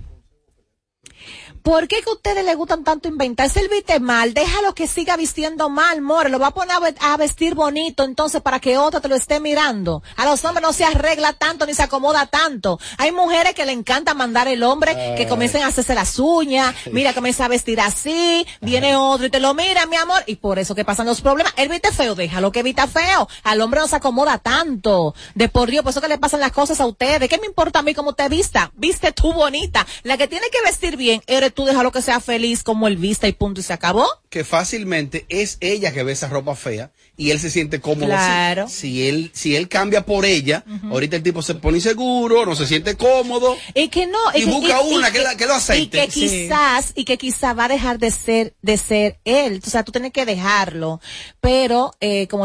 [1.62, 4.34] ¿Por qué que a ustedes les gustan tanto inventarse el viste mal?
[4.34, 6.28] Déjalo que siga vistiendo mal, more.
[6.30, 9.16] Lo va a poner a ve- a vestir bonito entonces para que otro te lo
[9.16, 10.02] esté mirando.
[10.16, 12.78] A los hombres no se arregla tanto ni se acomoda tanto.
[12.98, 15.26] Hay mujeres que le encanta mandar el hombre que Ay.
[15.26, 16.74] comiencen a hacerse las uñas.
[16.92, 18.46] Mira, comienza a vestir así.
[18.60, 20.22] Viene otro y te lo mira, mi amor.
[20.26, 21.52] Y por eso que pasan los problemas.
[21.56, 23.28] El viste feo, déjalo que vista feo.
[23.44, 25.14] Al hombre no se acomoda tanto.
[25.34, 27.28] De por Dios, por eso que le pasan las cosas a ustedes.
[27.28, 28.70] ¿Qué me importa a mí cómo te vista?
[28.74, 29.86] Viste tú bonita.
[30.02, 33.28] La que tiene que vestir bien, eres tú, déjalo que sea feliz como él vista
[33.28, 34.06] y punto y se acabó.
[34.30, 38.64] que fácilmente es ella que ve esa ropa fea y él se siente cómodo Claro.
[38.64, 38.76] así.
[38.78, 42.66] Si él, si él cambia por ella, ahorita el tipo se pone inseguro, no se
[42.66, 43.56] siente cómodo.
[43.74, 44.18] Y que no.
[44.34, 45.98] Y busca una que la- que lo aceite.
[46.04, 46.20] Y que Sí.
[46.20, 49.60] quizás, y que quizás va a dejar de ser, de ser él.
[49.66, 51.00] O sea, tú tienes que dejarlo.
[51.40, 52.44] Pero, eh, como,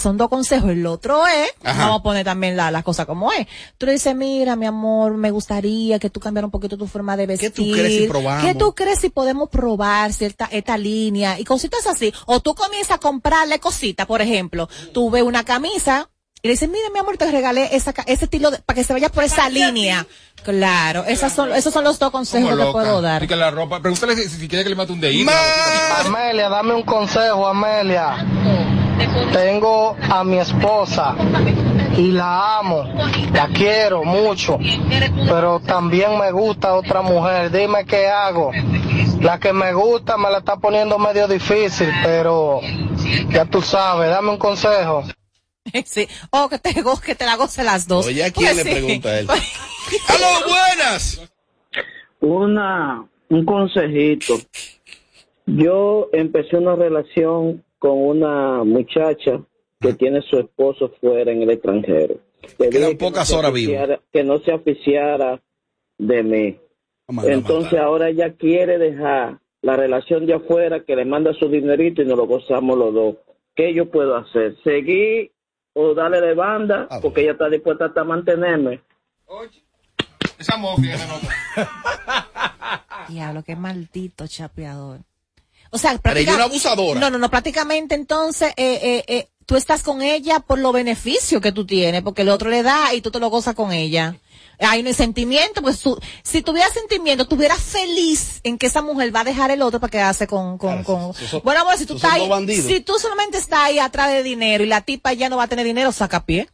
[0.00, 0.70] son dos consejos.
[0.70, 1.84] El otro es, Ajá.
[1.86, 3.46] vamos a poner también la, la cosa como es.
[3.78, 7.16] Tú le dices, mira, mi amor, me gustaría que tú cambiaras un poquito tu forma
[7.16, 7.50] de vestir.
[7.52, 8.44] tú crees si probamos?
[8.44, 11.38] ¿Qué tú crees si podemos probar cierta, esta línea?
[11.40, 12.12] Y cositas así.
[12.26, 14.68] O tú comienzas a comprarle cositas, por ejemplo.
[14.92, 16.08] Tú ves una camisa,
[16.42, 18.92] y le dices, mira, mi amor, te regalé esa, ese estilo de- para que se
[18.92, 20.06] vaya por esa línea.
[20.42, 23.26] Claro, esas son, esos son los dos consejos que puedo dar.
[23.26, 23.80] Que la ropa.
[23.80, 25.30] Pregúntale si, si quiere que le mate un dedito.
[26.04, 28.26] Amelia, dame un consejo, Amelia.
[29.32, 31.14] Tengo a mi esposa
[31.96, 32.84] y la amo,
[33.32, 34.58] la quiero mucho,
[35.28, 37.50] pero también me gusta otra mujer.
[37.50, 38.50] Dime qué hago.
[39.24, 42.60] La que me gusta me la está poniendo medio difícil, pero
[43.30, 45.02] ya tú sabes, dame un consejo.
[45.86, 46.06] Sí.
[46.30, 46.74] O que te,
[47.06, 48.06] que te la goce las dos.
[48.06, 48.70] Oye, ¿a quién Pues le sí.
[48.70, 49.26] pregunta a él?
[50.08, 51.22] ¡Aló, buenas!
[52.20, 54.34] Una, un consejito.
[55.46, 59.40] Yo empecé una relación con una muchacha
[59.80, 62.16] que tiene su esposo fuera en el extranjero.
[62.58, 63.72] Le Quedan dije que pocas se horas vivo.
[63.72, 65.40] oficiara- Que no se oficiara
[65.96, 66.56] de mí.
[67.08, 72.06] Entonces ahora ella quiere dejar la relación de afuera, que le manda su dinerito y
[72.06, 73.16] nos lo gozamos los dos.
[73.54, 74.56] ¿Qué yo puedo hacer?
[74.62, 75.32] ¿Seguir
[75.72, 76.88] o darle de banda?
[77.00, 78.82] Porque ella está dispuesta hasta a mantenerme.
[80.38, 82.36] Esa mofia, esa nota.
[83.08, 85.00] Diablo, qué maldito chapeador.
[85.70, 87.00] O sea, Pero ella es una abusadora.
[87.00, 91.40] No, no, no, prácticamente entonces eh, eh, eh, tú estás con ella por los beneficios
[91.40, 94.16] que tú tienes, porque el otro le da y tú te lo gozas con ella.
[94.58, 99.20] Hay un sentimiento, pues tú, si tuviera sentimiento, estuvieras feliz en que esa mujer va
[99.20, 101.12] a dejar el otro para quedarse con, con, con...
[101.42, 102.66] bueno, amor, si tú estás ahí, bandidos.
[102.66, 105.48] si tú solamente estás ahí atrás de dinero y la tipa ya no va a
[105.48, 106.48] tener dinero, saca pie.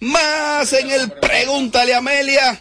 [0.00, 2.60] Más en el Pregúntale a Amelia.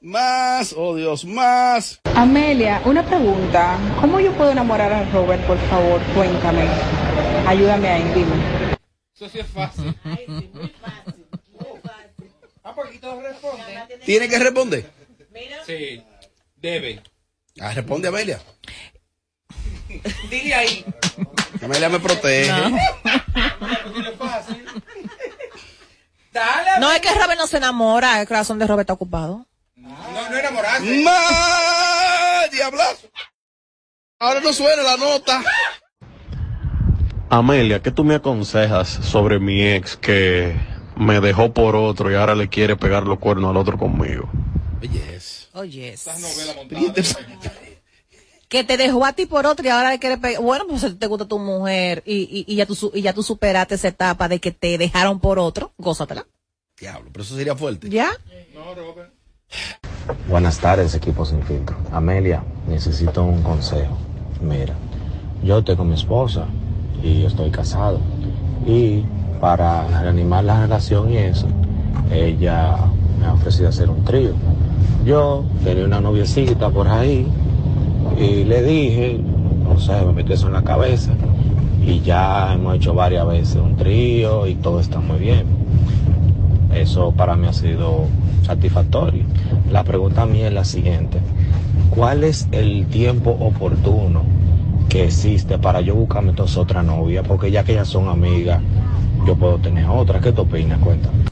[0.00, 2.00] Más, oh Dios, más.
[2.16, 3.78] Amelia, una pregunta.
[4.00, 6.00] ¿Cómo yo puedo enamorar a Robert, por favor?
[6.14, 6.66] Cuéntame.
[7.46, 8.34] Ayúdame ahí, dime.
[9.14, 9.94] Eso sí es fácil.
[10.02, 11.21] Porque aquí todos responden.
[14.04, 14.90] ¿Tiene que responder?
[15.66, 16.02] Sí.
[16.56, 17.02] Debe.
[17.60, 18.40] Ah, responde Amelia.
[20.30, 20.84] Dile ahí.
[21.62, 22.50] Amelia me protege.
[26.32, 26.80] Dale.
[26.80, 29.46] No es que Robert no se enamora, el corazón de Robert está ocupado.
[29.76, 31.02] No, no enamorarse.
[31.02, 32.50] ¡Más!
[32.50, 33.08] ¡Diablazo!
[34.18, 35.42] Ahora no suena la nota.
[37.28, 40.54] Amelia, ¿qué tú me aconsejas sobre mi ex que
[41.02, 44.28] me dejó por otro y ahora le quiere pegar los cuernos al otro conmigo?
[45.54, 45.94] Oye.
[48.48, 50.42] Que te dejó a ti por otro y ahora le quiere pegar.
[50.42, 53.22] Bueno, pues si te gusta tu mujer y, y, y ya tú, y ya tú
[53.22, 56.26] superaste esa etapa de que te dejaron por otro, gózatela.
[56.78, 57.88] Diablo, pero eso sería fuerte.
[57.88, 58.10] ¿Ya?
[60.28, 61.76] Buenas tardes, equipo sin filtro.
[61.92, 63.96] Amelia, necesito un consejo.
[64.40, 64.74] Mira,
[65.44, 66.46] yo estoy con mi esposa
[67.02, 68.00] y estoy casado.
[68.66, 69.04] Y
[69.42, 71.48] para reanimar la relación y eso,
[72.12, 72.76] ella
[73.18, 74.34] me ha ofrecido hacer un trío.
[75.04, 77.26] Yo tenía una noviecita por ahí
[78.16, 79.20] y le dije,
[79.64, 81.10] no sé, me metió eso en la cabeza
[81.84, 85.44] y ya hemos hecho varias veces un trío y todo está muy bien.
[86.72, 88.04] Eso para mí ha sido
[88.46, 89.24] satisfactorio.
[89.72, 91.18] La pregunta mía es la siguiente.
[91.90, 94.22] ¿Cuál es el tiempo oportuno
[94.88, 97.24] que existe para yo buscarme entonces otra novia?
[97.24, 98.60] Porque ya que ellas son amigas,
[99.26, 100.20] yo puedo tener otra.
[100.20, 100.78] ¿Qué tú opinas?
[100.80, 101.24] Cuéntame.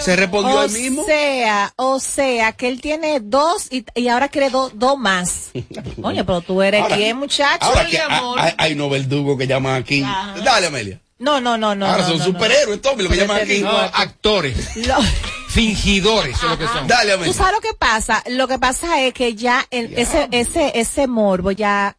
[0.00, 1.04] Se respondió o él mismo.
[1.04, 5.50] sea, o sea, que él tiene dos y, y ahora quiere do- dos más.
[6.02, 7.64] Oye, pero tú eres Ahora- quién, muchacho.
[7.64, 10.04] Ahora que hay, hay- hay no verdugo que llaman aquí.
[10.44, 11.00] Dale, Amelia.
[11.18, 11.86] No, no, no, no.
[11.86, 13.52] Ahora no, son no, superhéroes, Tommy, lo que llaman te aquí.
[13.54, 14.76] digo, actores.
[14.86, 14.96] Lo-
[15.48, 16.86] Fingidores, eso es lo que son.
[16.86, 18.22] Dale, ¿Tú sabes lo que pasa?
[18.28, 21.96] Lo que pasa es que ya el- ese, ese, ese morbo ya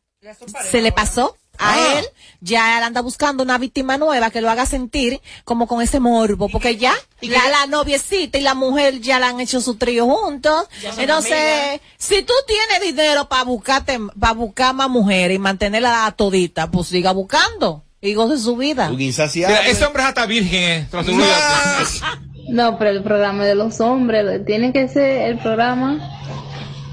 [0.69, 1.99] se le pasó a Ah.
[1.99, 2.05] él.
[2.43, 6.49] Ya él anda buscando una víctima nueva que lo haga sentir como con ese morbo,
[6.49, 10.65] porque ya la, la noviecita y la mujer ya la han hecho su trío juntos.
[10.97, 11.81] Entonces, amigas.
[11.99, 16.87] si tú tienes dinero para buscarte, para buscar más mujeres y mantenerla a todita, pues
[16.87, 18.89] siga buscando y goce su vida.
[18.89, 20.87] Mira, ese hombre es hasta virgen, eh.
[22.49, 25.99] No, pero el programa de los hombres, tiene que ser el programa.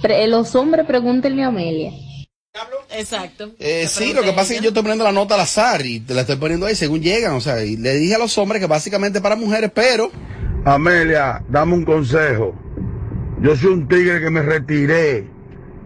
[0.03, 1.91] pre- los hombres, pregúntenle a Amelia.
[2.99, 3.53] Exacto.
[3.59, 6.01] Eh, sí, lo que pasa es que yo estoy poniendo la nota al azar y
[6.01, 7.33] te la estoy poniendo ahí según llegan.
[7.35, 10.11] O sea, y le dije a los hombres que básicamente para mujeres, pero.
[10.65, 12.55] Amelia, dame un consejo.
[13.41, 15.27] Yo soy un tigre que me retiré.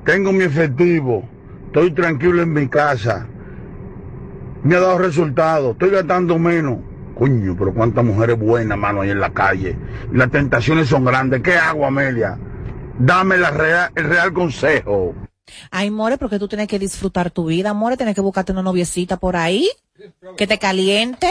[0.04, 1.28] Tengo mi efectivo.
[1.66, 3.26] Estoy tranquilo en mi casa.
[4.64, 5.72] Me ha dado resultados.
[5.72, 6.78] Estoy gastando menos.
[7.14, 9.76] Coño, pero cuántas mujeres buenas, mano, hay en la calle.
[10.12, 11.42] Y las tentaciones son grandes.
[11.42, 12.38] ¿Qué hago, Amelia?
[12.98, 15.14] Dame la real- el real consejo.
[15.70, 19.16] Ay, more, porque tú tienes que disfrutar tu vida, more, tienes que buscarte una noviecita
[19.18, 19.68] por ahí,
[20.36, 21.30] que te caliente.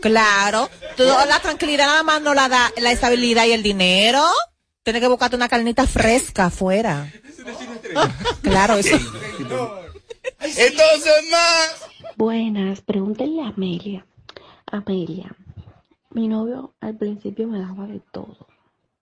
[0.00, 0.68] Claro.
[0.96, 4.24] Tú, la tranquilidad nada más no la da la estabilidad y el dinero.
[4.82, 7.10] Tienes que buscarte una carnita fresca afuera.
[8.42, 8.96] Claro, eso.
[10.40, 11.88] Entonces, más.
[12.16, 14.06] Buenas, pregúntenle a Amelia.
[14.66, 15.34] Amelia,
[16.10, 18.46] mi novio al principio me daba de todo,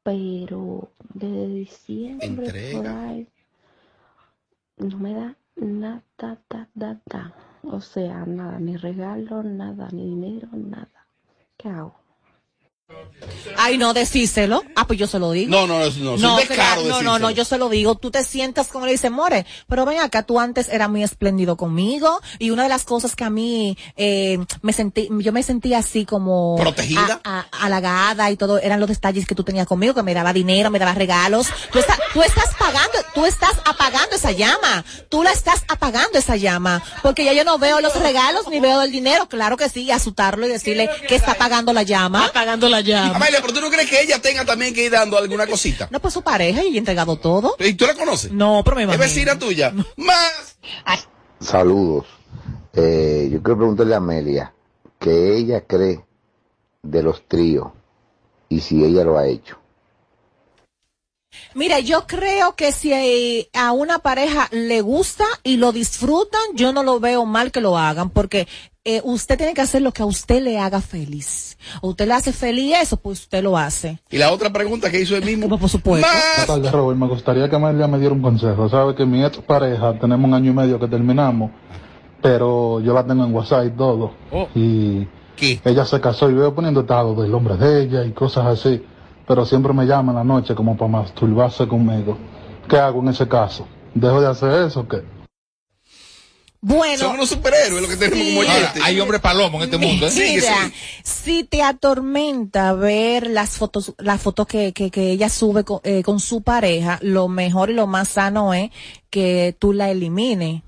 [0.02, 2.76] pero desde diciembre Entrega.
[2.76, 3.28] por ahí,
[4.78, 6.38] no me da nada,
[6.74, 7.34] da, da.
[7.62, 11.06] O sea, nada, ni regalo, nada, ni dinero, nada.
[11.56, 12.05] ¿Qué hago?
[13.58, 14.62] Ay, no, decíselo.
[14.76, 15.50] Ah, pues yo se lo digo.
[15.50, 16.38] No, no, no, no, No,
[16.88, 17.94] no, no, no, yo se lo digo.
[17.96, 21.56] Tú te sientas como le dice More, pero ven acá, tú antes eras muy espléndido
[21.56, 25.78] conmigo y una de las cosas que a mí eh, me sentí, yo me sentía
[25.78, 27.20] así como ¿Protegida?
[27.24, 30.32] a- a- halagada y todo, eran los detalles que tú tenías conmigo, que me daba
[30.32, 31.48] dinero, me daba regalos.
[31.72, 36.36] Tú, estás, tú estás pagando, tú estás apagando esa llama, tú la estás apagando esa
[36.36, 39.90] llama, porque ya yo no veo los regalos ni veo el dinero, claro que sí,
[39.90, 42.26] asustarlo y decirle que está apagando la llama.
[42.26, 43.16] Apagando la llama.
[43.16, 45.88] Amelia, pero tú no crees que ella tenga también que ir dando alguna cosita.
[45.90, 47.56] No, pues su pareja y entregado todo.
[47.58, 48.32] ¿Y tú la conoces?
[48.32, 49.04] No, pero me Es imagino.
[49.04, 49.72] vecina tuya.
[49.96, 50.56] Más.
[51.40, 52.06] Saludos.
[52.74, 54.52] Eh, yo quiero preguntarle a Amelia
[54.98, 56.04] que ella cree
[56.82, 57.68] de los tríos
[58.48, 59.58] y si ella lo ha hecho.
[61.54, 66.72] Mira, yo creo que si eh, a una pareja le gusta y lo disfrutan, yo
[66.72, 68.46] no lo veo mal que lo hagan, porque
[68.88, 71.58] eh, usted tiene que hacer lo que a usted le haga feliz.
[71.80, 73.98] O usted le hace feliz eso, pues usted lo hace.
[74.10, 75.48] Y la otra pregunta que hizo él mismo.
[75.48, 76.06] Por supuesto.
[76.06, 76.96] Buenas tardes, Robert.
[76.96, 78.68] Me gustaría que Amelia me diera un consejo.
[78.68, 81.50] Sabe que mi ex pareja, tenemos un año y medio que terminamos,
[82.22, 84.12] pero yo la tengo en WhatsApp y todo.
[84.54, 85.08] Y
[85.64, 88.80] ella se casó y veo poniendo estado del hombre de ella y cosas así.
[89.26, 92.16] Pero siempre me llama en la noche como para masturbarse conmigo.
[92.68, 93.66] ¿Qué hago en ese caso?
[93.94, 95.15] ¿Dejo de hacer eso o qué?
[96.68, 96.98] Bueno.
[96.98, 98.34] Son unos superhéroes lo que tenemos Sí.
[98.34, 98.82] como oyentes.
[98.82, 100.08] hay hombre palomo en este mundo.
[100.08, 100.12] ¿eh?
[100.16, 100.72] Mira,
[101.04, 106.02] si te atormenta ver las fotos, las fotos que, que, que ella sube con, eh,
[106.02, 108.70] con su pareja, lo mejor y lo más sano es
[109.10, 110.62] que tú la elimines.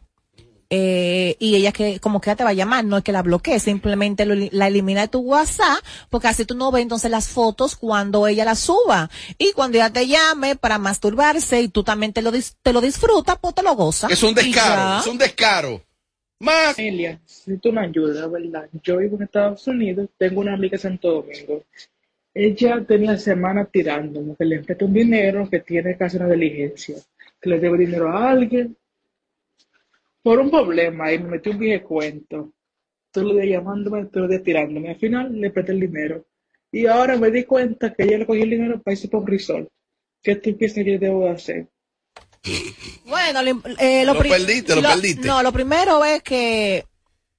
[0.71, 3.59] Eh, y ella que como que te va a llamar, no es que la bloquee,
[3.59, 5.79] simplemente lo la elimina de tu WhatsApp,
[6.11, 9.11] porque así tú no ves entonces las fotos cuando ella las suba.
[9.39, 12.81] Y cuando ella te llame para masturbarse y tú también te lo, dis- te lo
[12.83, 14.11] disfrutas, pues te lo gozas.
[14.13, 15.01] Es un descaro, ya.
[15.01, 15.83] es un descaro.
[16.41, 16.79] Más.
[16.79, 18.69] Amelia, necesito una ayuda, ¿verdad?
[18.83, 21.65] Yo vivo en Estados Unidos, tengo una amiga en Santo Domingo.
[22.33, 26.97] Ella tenía semanas tirándome, que le presté un dinero, que tiene que hacer una diligencia,
[27.41, 28.77] que le debe dinero a alguien.
[30.23, 32.53] Por un problema, y me metí un viejo cuento.
[33.11, 34.91] Todo el día llamándome, todo el día tirándome.
[34.91, 36.25] Al final le presté el dinero.
[36.71, 39.27] Y ahora me di cuenta que ella le cogió el dinero para irse por un
[39.27, 39.69] resort.
[40.23, 41.67] ¿Qué tú piensas que yo debo hacer?
[43.07, 43.41] Bueno,
[43.79, 45.27] eh, lo, Lo pri- perdiste, lo perdiste.
[45.27, 46.87] No, lo primero es que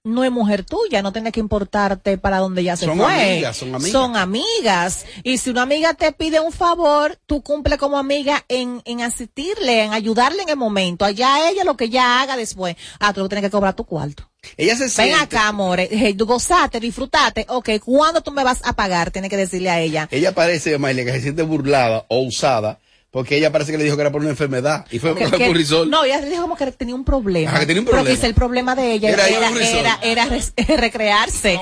[0.04, 3.06] no es mujer tuya, no tiene que importarte para donde ya se Son fue.
[3.32, 3.92] amigas, son amigas.
[3.92, 5.06] Son amigas.
[5.24, 9.84] Y si una amiga te pide un favor, tú cumple como amiga en, en asistirle,
[9.84, 11.06] en ayudarle en el momento.
[11.06, 12.76] Allá ella lo que ella haga después.
[13.00, 14.30] Ah, tú lo tienes que cobrar tu cuarto.
[14.58, 15.90] Ella se Ven siente- acá, amores.
[15.92, 17.46] Hey, tú gozaste, disfrutaste.
[17.50, 19.12] Ok, ¿cuándo tú me vas a pagar?
[19.12, 20.08] Tienes que decirle a ella.
[20.12, 22.80] Ella parece, Maylia, que se siente burlada o usada,
[23.12, 24.86] porque ella parece que le dijo que era por una enfermedad.
[24.92, 25.90] Y fue Que- por que- Purrisol.
[25.90, 27.52] no, ella dijo como que tenía un problema.
[27.56, 28.16] Ah, que tenía un Pero problema.
[28.16, 30.26] quizá el problema de ella Era era, era,
[30.78, 31.60] recrearse.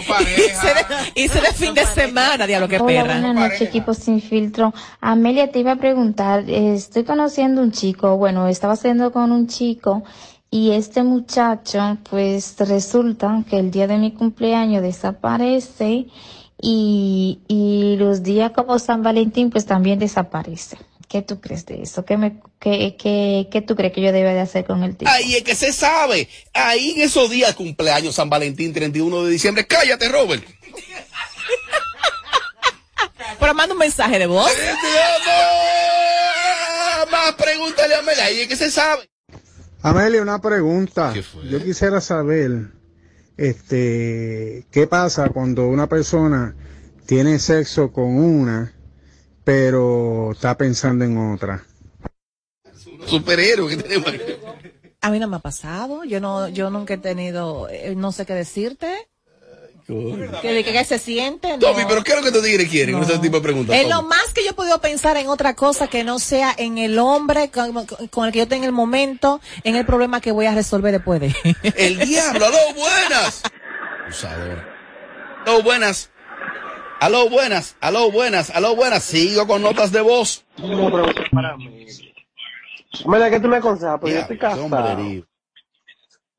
[1.15, 3.13] Irse de, fin de semana, diablo que perra.
[3.19, 4.73] buenas noches, equipo sin filtro.
[5.01, 9.47] Amelia, te iba a preguntar, eh, estoy conociendo un chico, bueno, estaba saliendo con un
[9.47, 10.03] chico
[10.51, 16.07] y este muchacho, pues resulta que el día de mi cumpleaños desaparece
[16.61, 20.77] y, y los días como San Valentín, pues también desaparece.
[21.07, 22.03] ¿Qué tú crees de eso?
[22.03, 25.09] ¿Qué, me, qué, qué, qué tú crees que yo debe de hacer con el tipo?
[25.09, 26.27] Ahí es que se sabe.
[26.53, 29.65] Ahí en esos días, cumpleaños, San Valentín, 31 de diciembre.
[29.65, 30.43] Cállate, Robert.
[33.39, 34.51] Pero manda un mensaje de voz.
[37.11, 38.25] Más pregúntale a Mela.
[38.25, 39.09] Ahí es que se sabe.
[39.81, 41.13] Amelia, una pregunta.
[41.49, 42.71] Yo quisiera saber,
[43.37, 46.55] este, qué pasa cuando una persona
[47.05, 48.73] tiene sexo con una,
[49.47, 51.63] pero está pensando en otra.
[53.05, 54.11] Superhéroe que tenemos.
[54.99, 56.03] A mí no me ha pasado.
[56.03, 59.07] Yo no, yo nunca he tenido, eh, no sé qué decirte.
[59.85, 61.47] Que de que, se siente.
[61.47, 61.59] no.
[61.59, 63.73] Tommy, pero ¿qué es lo que estos tigres quieren con ese tipo de preguntas?
[63.77, 63.93] Es Tommy?
[63.93, 66.99] lo más que yo he podido pensar en otra cosa que no sea en el
[66.99, 70.55] hombre con, con el que yo tenga el momento, en el problema que voy a
[70.55, 71.33] resolver después de.
[71.77, 73.43] El diablo, aló, buenas.
[74.03, 74.75] Abusadora.
[75.45, 76.09] Aló, buenas.
[76.99, 77.77] Aló, buenas.
[77.79, 78.49] Aló, buenas.
[78.49, 79.03] Aló, buenas.
[79.03, 80.45] Sigo con notas de voz.
[80.55, 81.85] Pregunta para mí.
[83.05, 83.99] Mira, ¿qué tú me aconsejas?
[83.99, 84.67] Porque yo estoy casado.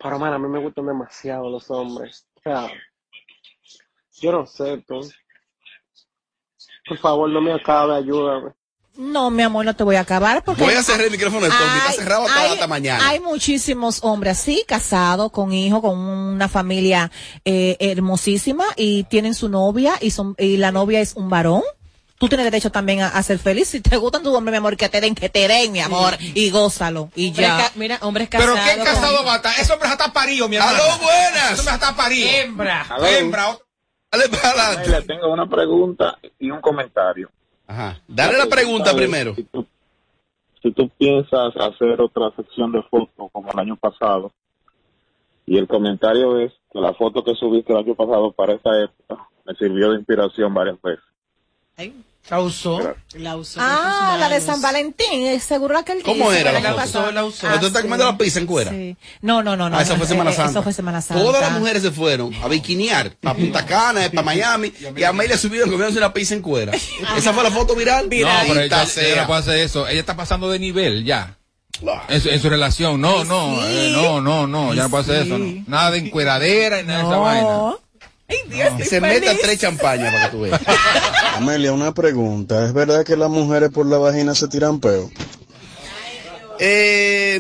[0.01, 2.27] Pero, man, a mí me gustan demasiado los hombres.
[2.37, 2.69] O sea,
[4.21, 5.01] yo no sé, tú.
[6.89, 8.53] Por favor, no me acabe, ayúdame.
[9.01, 10.61] No, mi amor, no te voy a acabar porque.
[10.65, 11.79] Voy a cerrar el micrófono de Tommy.
[11.79, 13.09] Está cerrado hasta, hay- hasta mañana.
[13.09, 17.11] Hay muchísimos hombres así, casados, con hijos, con una familia
[17.45, 21.63] eh, hermosísima y tienen su novia y son y la novia es un varón.
[22.19, 23.69] Tú tienes derecho también a, a ser feliz.
[23.69, 26.17] Si te gustan tu hombre, mi amor, que te den, que te den, mi amor,
[26.21, 27.13] y gózalo.
[27.15, 27.57] Y Hombre ya.
[27.57, 28.75] ca- mira, hombres Pero casados.
[28.79, 29.61] ¿qué casado va a estar?
[29.61, 30.77] Ese hombre está parido, mi hermano.
[30.83, 31.53] ¡Aló, buenas!
[31.53, 32.29] Ese hombre está parido.
[32.29, 32.85] Hembra.
[33.09, 33.57] Hembra.
[34.11, 34.91] Dale para adelante.
[34.91, 37.31] Le tengo una pregunta y un comentario.
[37.69, 38.01] Ajá.
[38.09, 39.35] Dale la pregunta primero.
[39.35, 39.67] Si tú,
[40.63, 44.33] si tú piensas hacer otra sección de fotos como el año pasado,
[45.47, 49.29] y el comentario es que la foto que subiste el año pasado para esa época
[49.47, 51.05] me sirvió de inspiración varias veces.
[52.31, 52.95] La usó.
[53.15, 53.59] La usó.
[53.63, 57.11] Ah, la de San Valentín, seguro que el ¿Cómo era la pasado.
[57.11, 57.47] La usó.
[57.47, 57.89] ¿Pero tú estás sí.
[57.89, 58.71] comiendo la pizza en cuera?
[58.71, 58.97] Sí.
[59.23, 59.79] No, no, no, no.
[59.79, 60.51] Ah, eso no, fue Semana eh, Santa.
[60.51, 61.23] Eso fue Semana Santa.
[61.23, 65.39] Todas las mujeres se fueron a bikinear para Punta Cana, para Miami, y a Amelia
[65.39, 66.73] subieron comiéndose una pizza en cuera.
[67.17, 68.05] Esa fue la foto viral.
[68.05, 69.89] No, pero ella, ella no puede hacer eso.
[69.89, 71.39] Ella está pasando de nivel ya.
[72.09, 73.01] En su, en su relación.
[73.01, 74.75] No, no, eh, no, no, no.
[74.75, 75.39] Ya no puede hacer eso.
[75.39, 75.65] no.
[75.67, 77.77] Nada de encueradera y nada de esa vaina.
[78.29, 80.61] Que se meta tres champañas para que tú veas.
[81.37, 82.65] Amelia, una pregunta.
[82.67, 85.11] ¿Es verdad que las mujeres por la vagina se tiran peo?
[86.61, 87.39] Eh,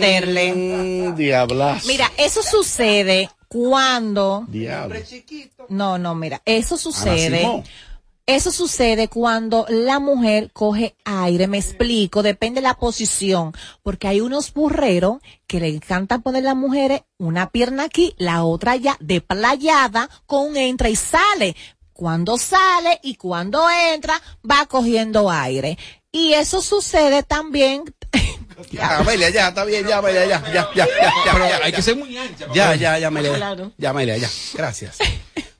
[0.00, 0.52] Terle.
[0.54, 1.86] mm, diablas.
[1.86, 4.44] Mira, eso sucede cuando.
[4.48, 4.96] Diablo.
[5.70, 7.62] No, no, mira, eso sucede.
[8.26, 13.52] Eso sucede cuando la mujer coge aire, me explico, depende de la posición,
[13.82, 18.44] porque hay unos burreros que le encanta poner a las mujeres una pierna aquí, la
[18.44, 21.54] otra allá, de playada, con entra y sale.
[21.92, 23.62] Cuando sale y cuando
[23.92, 24.20] entra,
[24.50, 25.76] va cogiendo aire.
[26.10, 27.84] Y eso sucede también.
[28.70, 31.32] Ya, Amelia, ya, está bien, ya, Amelia, ya, ya, ya, ya, ya.
[31.32, 31.76] Pero ya, hay ya.
[31.76, 32.46] que ser muy ancha.
[32.54, 33.34] Ya, ya, ya, Amelia.
[33.34, 33.72] Claro.
[33.78, 34.28] Ya, Amelia, ya.
[34.54, 34.98] Gracias.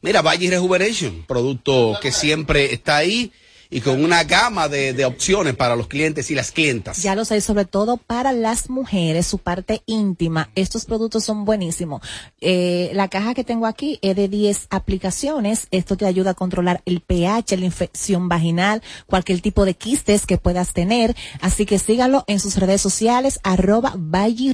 [0.03, 3.33] Mira, Valle Rejuvenation, producto que siempre está ahí
[3.75, 7.03] y con una gama de, de opciones para los clientes y las clientas.
[7.03, 10.49] Ya lo sé, sobre todo para las mujeres, su parte íntima.
[10.55, 12.01] Estos productos son buenísimos.
[12.41, 15.67] Eh, la caja que tengo aquí es de 10 aplicaciones.
[15.73, 20.39] Esto te ayuda a controlar el pH, la infección vaginal, cualquier tipo de quistes que
[20.39, 21.17] puedas tener.
[21.41, 24.53] Así que síganlo en sus redes sociales, arroba Valle.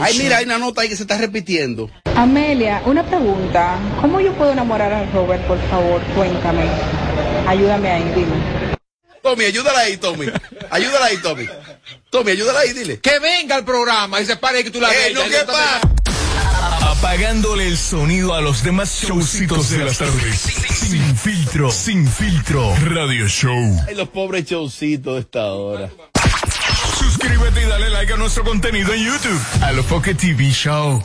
[0.00, 1.88] Ay, mira, hay una nota ahí que se está repitiendo.
[2.16, 3.78] Amelia, una pregunta.
[4.00, 6.02] ¿Cómo yo puedo enamorar a Robert, por favor?
[6.16, 6.64] Cuéntame.
[7.46, 8.76] Ayúdame ahí, dime.
[9.22, 10.26] Tommy, ayúdala ahí, Tommy.
[10.70, 11.48] Ayúdala ahí, Tommy.
[12.10, 13.00] Tommy, ayúdala ahí, dile.
[13.00, 15.14] Que venga al programa y se pare que tú la Eh, veas.
[15.14, 15.80] no, Ya ¿qué pasa?
[16.90, 20.38] Apagándole el sonido a los demás showcitos de las tardes.
[20.40, 22.74] Sin filtro, sin filtro.
[22.84, 23.84] Radio Show.
[23.86, 25.90] Ay, los pobres showcitos de esta hora.
[26.98, 29.40] Suscríbete y dale like a nuestro contenido en YouTube.
[29.62, 31.04] A lo Foque TV Show.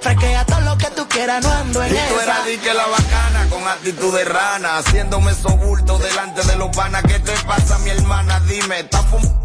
[0.00, 3.46] Fresquea todo lo que tú quieras, no ando en Y tú eras que la bacana
[3.50, 7.02] con actitud de rana, haciéndome sobulto delante de los panas.
[7.04, 8.40] ¿Qué te pasa, mi hermana?
[8.40, 9.40] Dime, ¿estás fumando?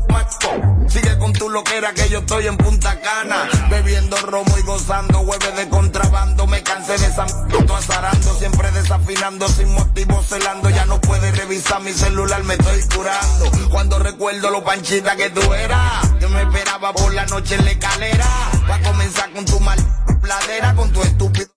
[0.88, 5.56] Sigue con tu loquera que yo estoy en Punta Cana, bebiendo romo y gozando, hueves
[5.56, 6.48] de contrabando.
[6.48, 10.70] Me cansé de esa m- azarando, siempre desafinando, sin motivo celando.
[10.70, 13.52] Ya no puedes revisar mi celular, me estoy curando.
[13.70, 17.72] Cuando recuerdo lo panchita que tú eras, yo me esperaba por la noche en la
[17.72, 18.26] escalera,
[18.68, 19.78] para comenzar con tu mal
[20.76, 21.55] con tu estúpido.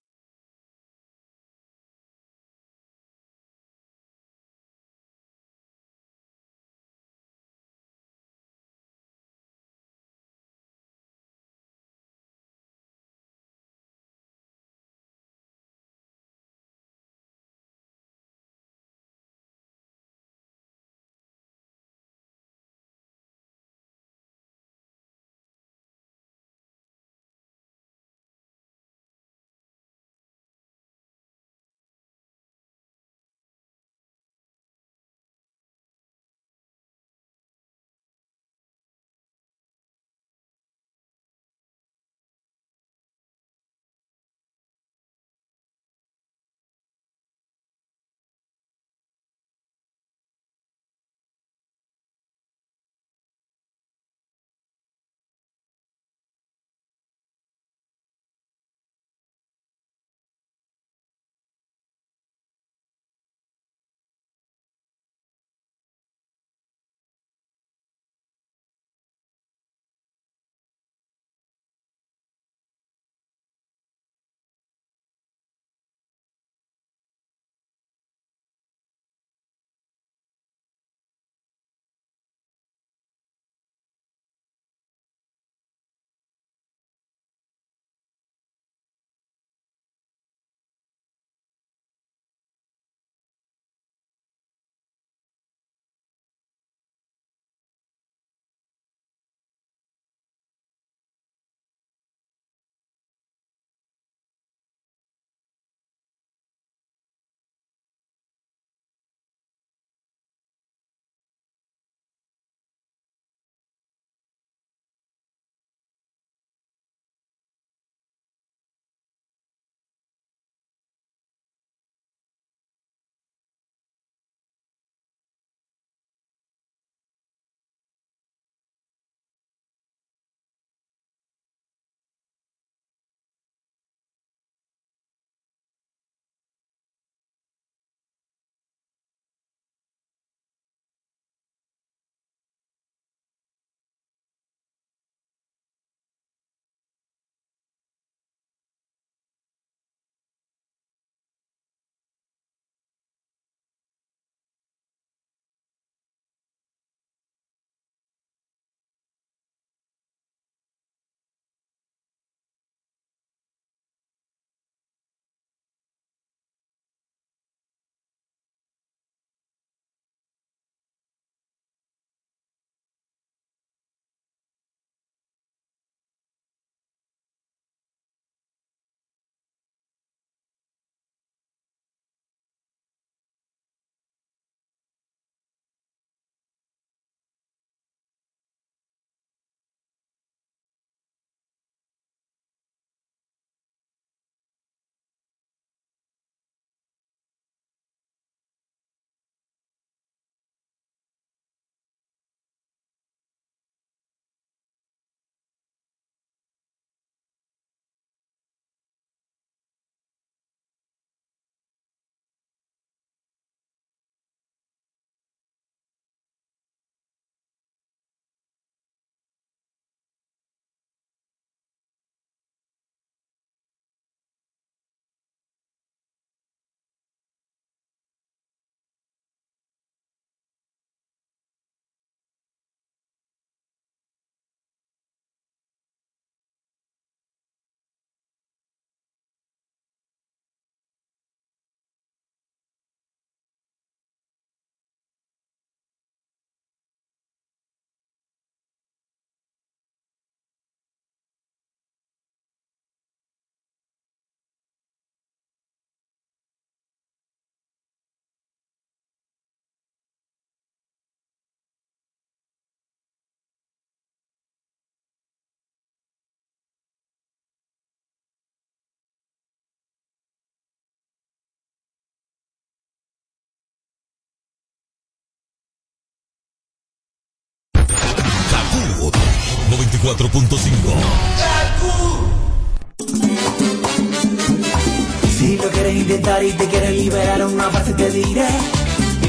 [285.39, 288.49] Si lo quieres intentar y te quieres liberar una parte te diré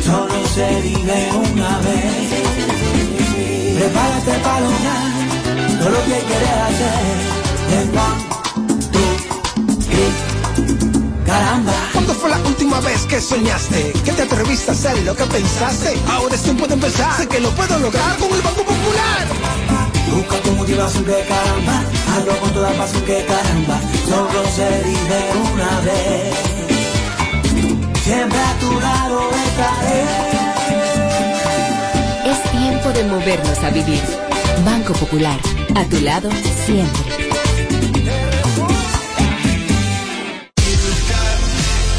[0.05, 2.30] Solo se vive una vez
[3.77, 5.11] Prepárate para lograr
[5.80, 7.03] todo lo que quieres hacer
[7.73, 8.21] En one,
[8.93, 9.13] two,
[9.82, 10.13] three,
[11.25, 13.91] caramba ¿Cuándo fue la última vez que soñaste?
[14.05, 15.99] Que te atreviste a hacer lo que pensaste.
[16.09, 17.17] Ahora es tiempo de empezar.
[17.17, 19.88] Sé que lo puedo lograr con el Banco Popular.
[20.12, 25.20] Busca tu motivación que caramba Hazlo con toda pasión que caramba Solo se vive
[25.53, 26.36] una vez
[28.03, 30.03] Siempre a tu lado estaré
[32.32, 34.01] Es tiempo de movernos a vivir.
[34.66, 35.39] Banco Popular,
[35.76, 36.30] a tu lado
[36.66, 37.38] siempre.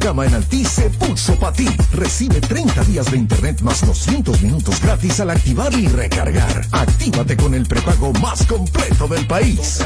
[0.00, 1.68] gama en Altis se puso para ti.
[1.92, 6.66] Recibe 30 días de internet más 200 minutos gratis al activar y recargar.
[6.72, 9.78] Actívate con el prepago más completo del país.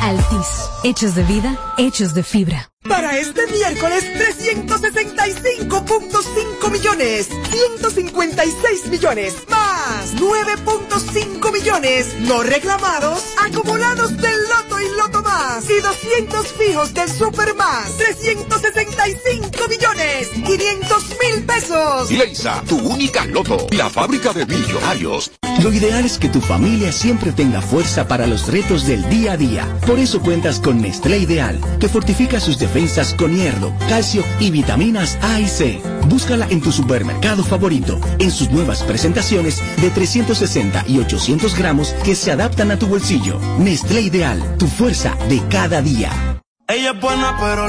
[0.00, 0.46] Altis,
[0.82, 2.70] hechos de vida, hechos de fibra.
[2.88, 14.78] Para este miércoles, 365.5 millones, 156 millones, más 9.5 millones no reclamados, acumulados del Loto
[14.80, 15.13] y Loto
[15.54, 22.10] Más, y 200 fijos del Super Más, 365 millones, 500 mil pesos.
[22.10, 25.30] Leisa, tu única loto, la fábrica de millonarios.
[25.64, 29.38] Lo ideal es que tu familia siempre tenga fuerza para los retos del día a
[29.38, 29.66] día.
[29.86, 35.16] Por eso cuentas con Nestlé Ideal, que fortifica sus defensas con hierro, calcio y vitaminas
[35.22, 35.80] A y C.
[36.06, 42.14] Búscala en tu supermercado favorito, en sus nuevas presentaciones de 360 y 800 gramos que
[42.14, 43.40] se adaptan a tu bolsillo.
[43.58, 46.10] Nestlé Ideal, tu fuerza de cada día.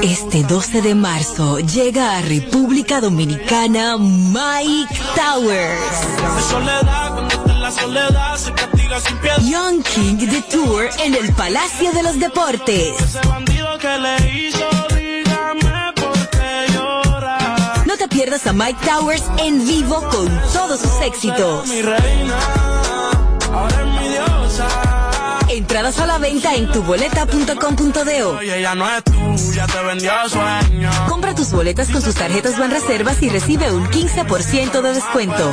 [0.02, 5.80] Este 12 de marzo llega a República Dominicana Mike Towers.
[9.42, 12.94] Young King de Tour en el Palacio de los Deportes.
[17.84, 21.68] No te pierdas a Mike Towers en vivo con todos sus éxitos.
[25.48, 28.38] Entradas a la venta en tuboleta.com.do.
[31.08, 35.52] Compra tus boletas con sus tarjetas Banreservas y recibe un 15% de descuento.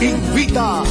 [0.00, 0.82] Invita.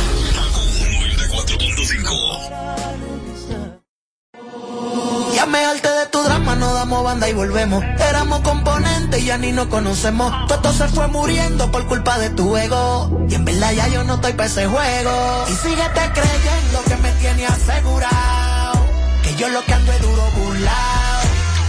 [5.36, 7.84] Ya me harté de tu drama, no damos banda y volvemos.
[8.10, 10.32] Éramos componentes y ya ni nos conocemos.
[10.48, 13.26] Todo se fue muriendo por culpa de tu ego.
[13.28, 15.46] Y en verdad ya yo no estoy para ese juego.
[15.50, 18.86] Y síguete creyendo que me tiene asegurado.
[19.24, 21.22] Que yo lo que ando es duro burlao.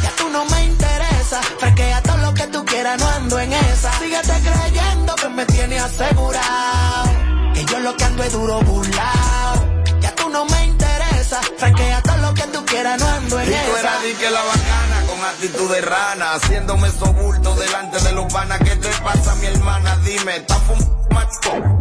[0.03, 1.41] Ya tú no me interesa.
[1.59, 2.12] Fresquea todo lo que
[2.53, 3.93] tú quieras, no ando en esa.
[3.99, 7.11] Síguete creyendo que me tiene asegurado.
[7.55, 9.83] Que yo lo que ando es duro burlao.
[10.01, 11.41] Ya tú no me interesa.
[11.59, 13.81] Fresquea todo lo que tú quieras, no ando en Y tú esa.
[13.81, 14.92] eras di que la bacana
[15.31, 18.59] actitud de rana, haciéndome sobulto delante de los panas.
[18.61, 19.97] ¿Qué te pasa, mi hermana?
[20.05, 20.93] Dime, ¿estás fumando?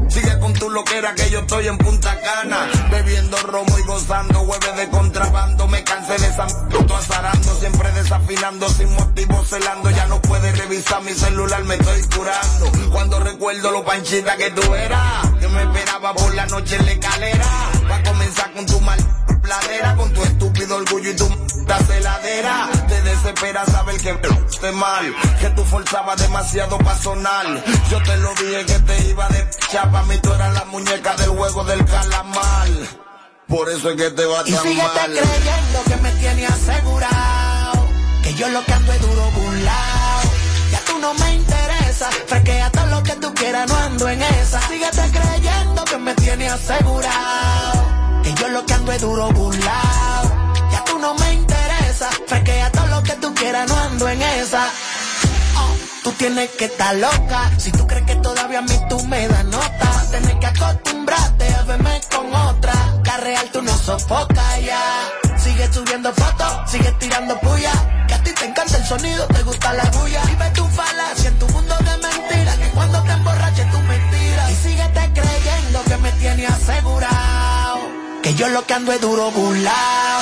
[0.09, 4.75] Sigue con tu loquera que yo estoy en Punta Cana, bebiendo romo y gozando hueves
[4.77, 5.67] de contrabando.
[5.67, 9.89] Me cansé de esa m- azarando, siempre desafinando, sin motivo celando.
[9.89, 12.71] Ya no puedes revisar mi celular, me estoy curando.
[12.91, 16.91] Cuando recuerdo lo panchita que tú eras, que me esperaba por la noche en la
[16.91, 17.45] escalera.
[17.89, 18.99] Va a comenzar con tu mal
[19.41, 20.23] pladera, con tu
[20.71, 22.69] estúpido orgullo y tu m- celadera.
[22.87, 24.09] Te desespera saber que
[24.49, 27.45] esté mal, que tú forzabas demasiado para sonar.
[27.89, 31.29] Yo te lo dije que te iba de chapa, mí tú eras la muñeca del
[31.29, 32.67] juego del calamar.
[33.47, 35.11] Por eso es que te va Y tan síguete mal.
[35.11, 37.87] creyendo que me tiene asegurado.
[38.23, 40.21] Que yo lo que ando es duro burlao.
[40.71, 42.09] Ya tú no me interesa.
[42.27, 44.61] Fresquea todo lo que tú quieras, no ando en esa.
[44.67, 48.21] Síguete creyendo que me tiene asegurado.
[48.23, 50.30] Que yo lo que ando es duro burlao.
[51.01, 52.09] No me interesa.
[52.27, 54.69] Fresquea todo lo que tú quieras, no ando en esa.
[55.57, 57.51] Oh, Tú tienes que estar loca.
[57.57, 61.61] Si tú crees que todavía a mí tú me das nota, tienes que acostumbrarte a
[61.63, 62.73] verme con otra.
[63.05, 65.09] La real tú no sofocas ya.
[65.37, 67.73] Sigue subiendo fotos, sigue tirando puya.
[68.07, 70.21] Que a ti te encanta el sonido, te gusta la bulla.
[70.25, 72.55] Vive tu falacia en tu mundo de mentiras.
[72.57, 74.51] Que cuando te emborraches tú mentiras.
[74.51, 77.79] Y síguete creyendo que me tiene asegurado.
[78.23, 80.21] Que yo lo que ando es duro burlao.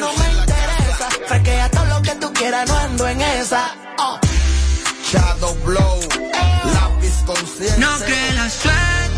[0.00, 1.08] No me interesa.
[1.26, 3.74] Fresquea todo lo que tú quieras, no ando en esa.
[3.98, 4.18] Oh.
[5.10, 6.00] Shadow Blow,
[6.74, 7.78] lápiz consciente.
[7.78, 9.09] No que la suerte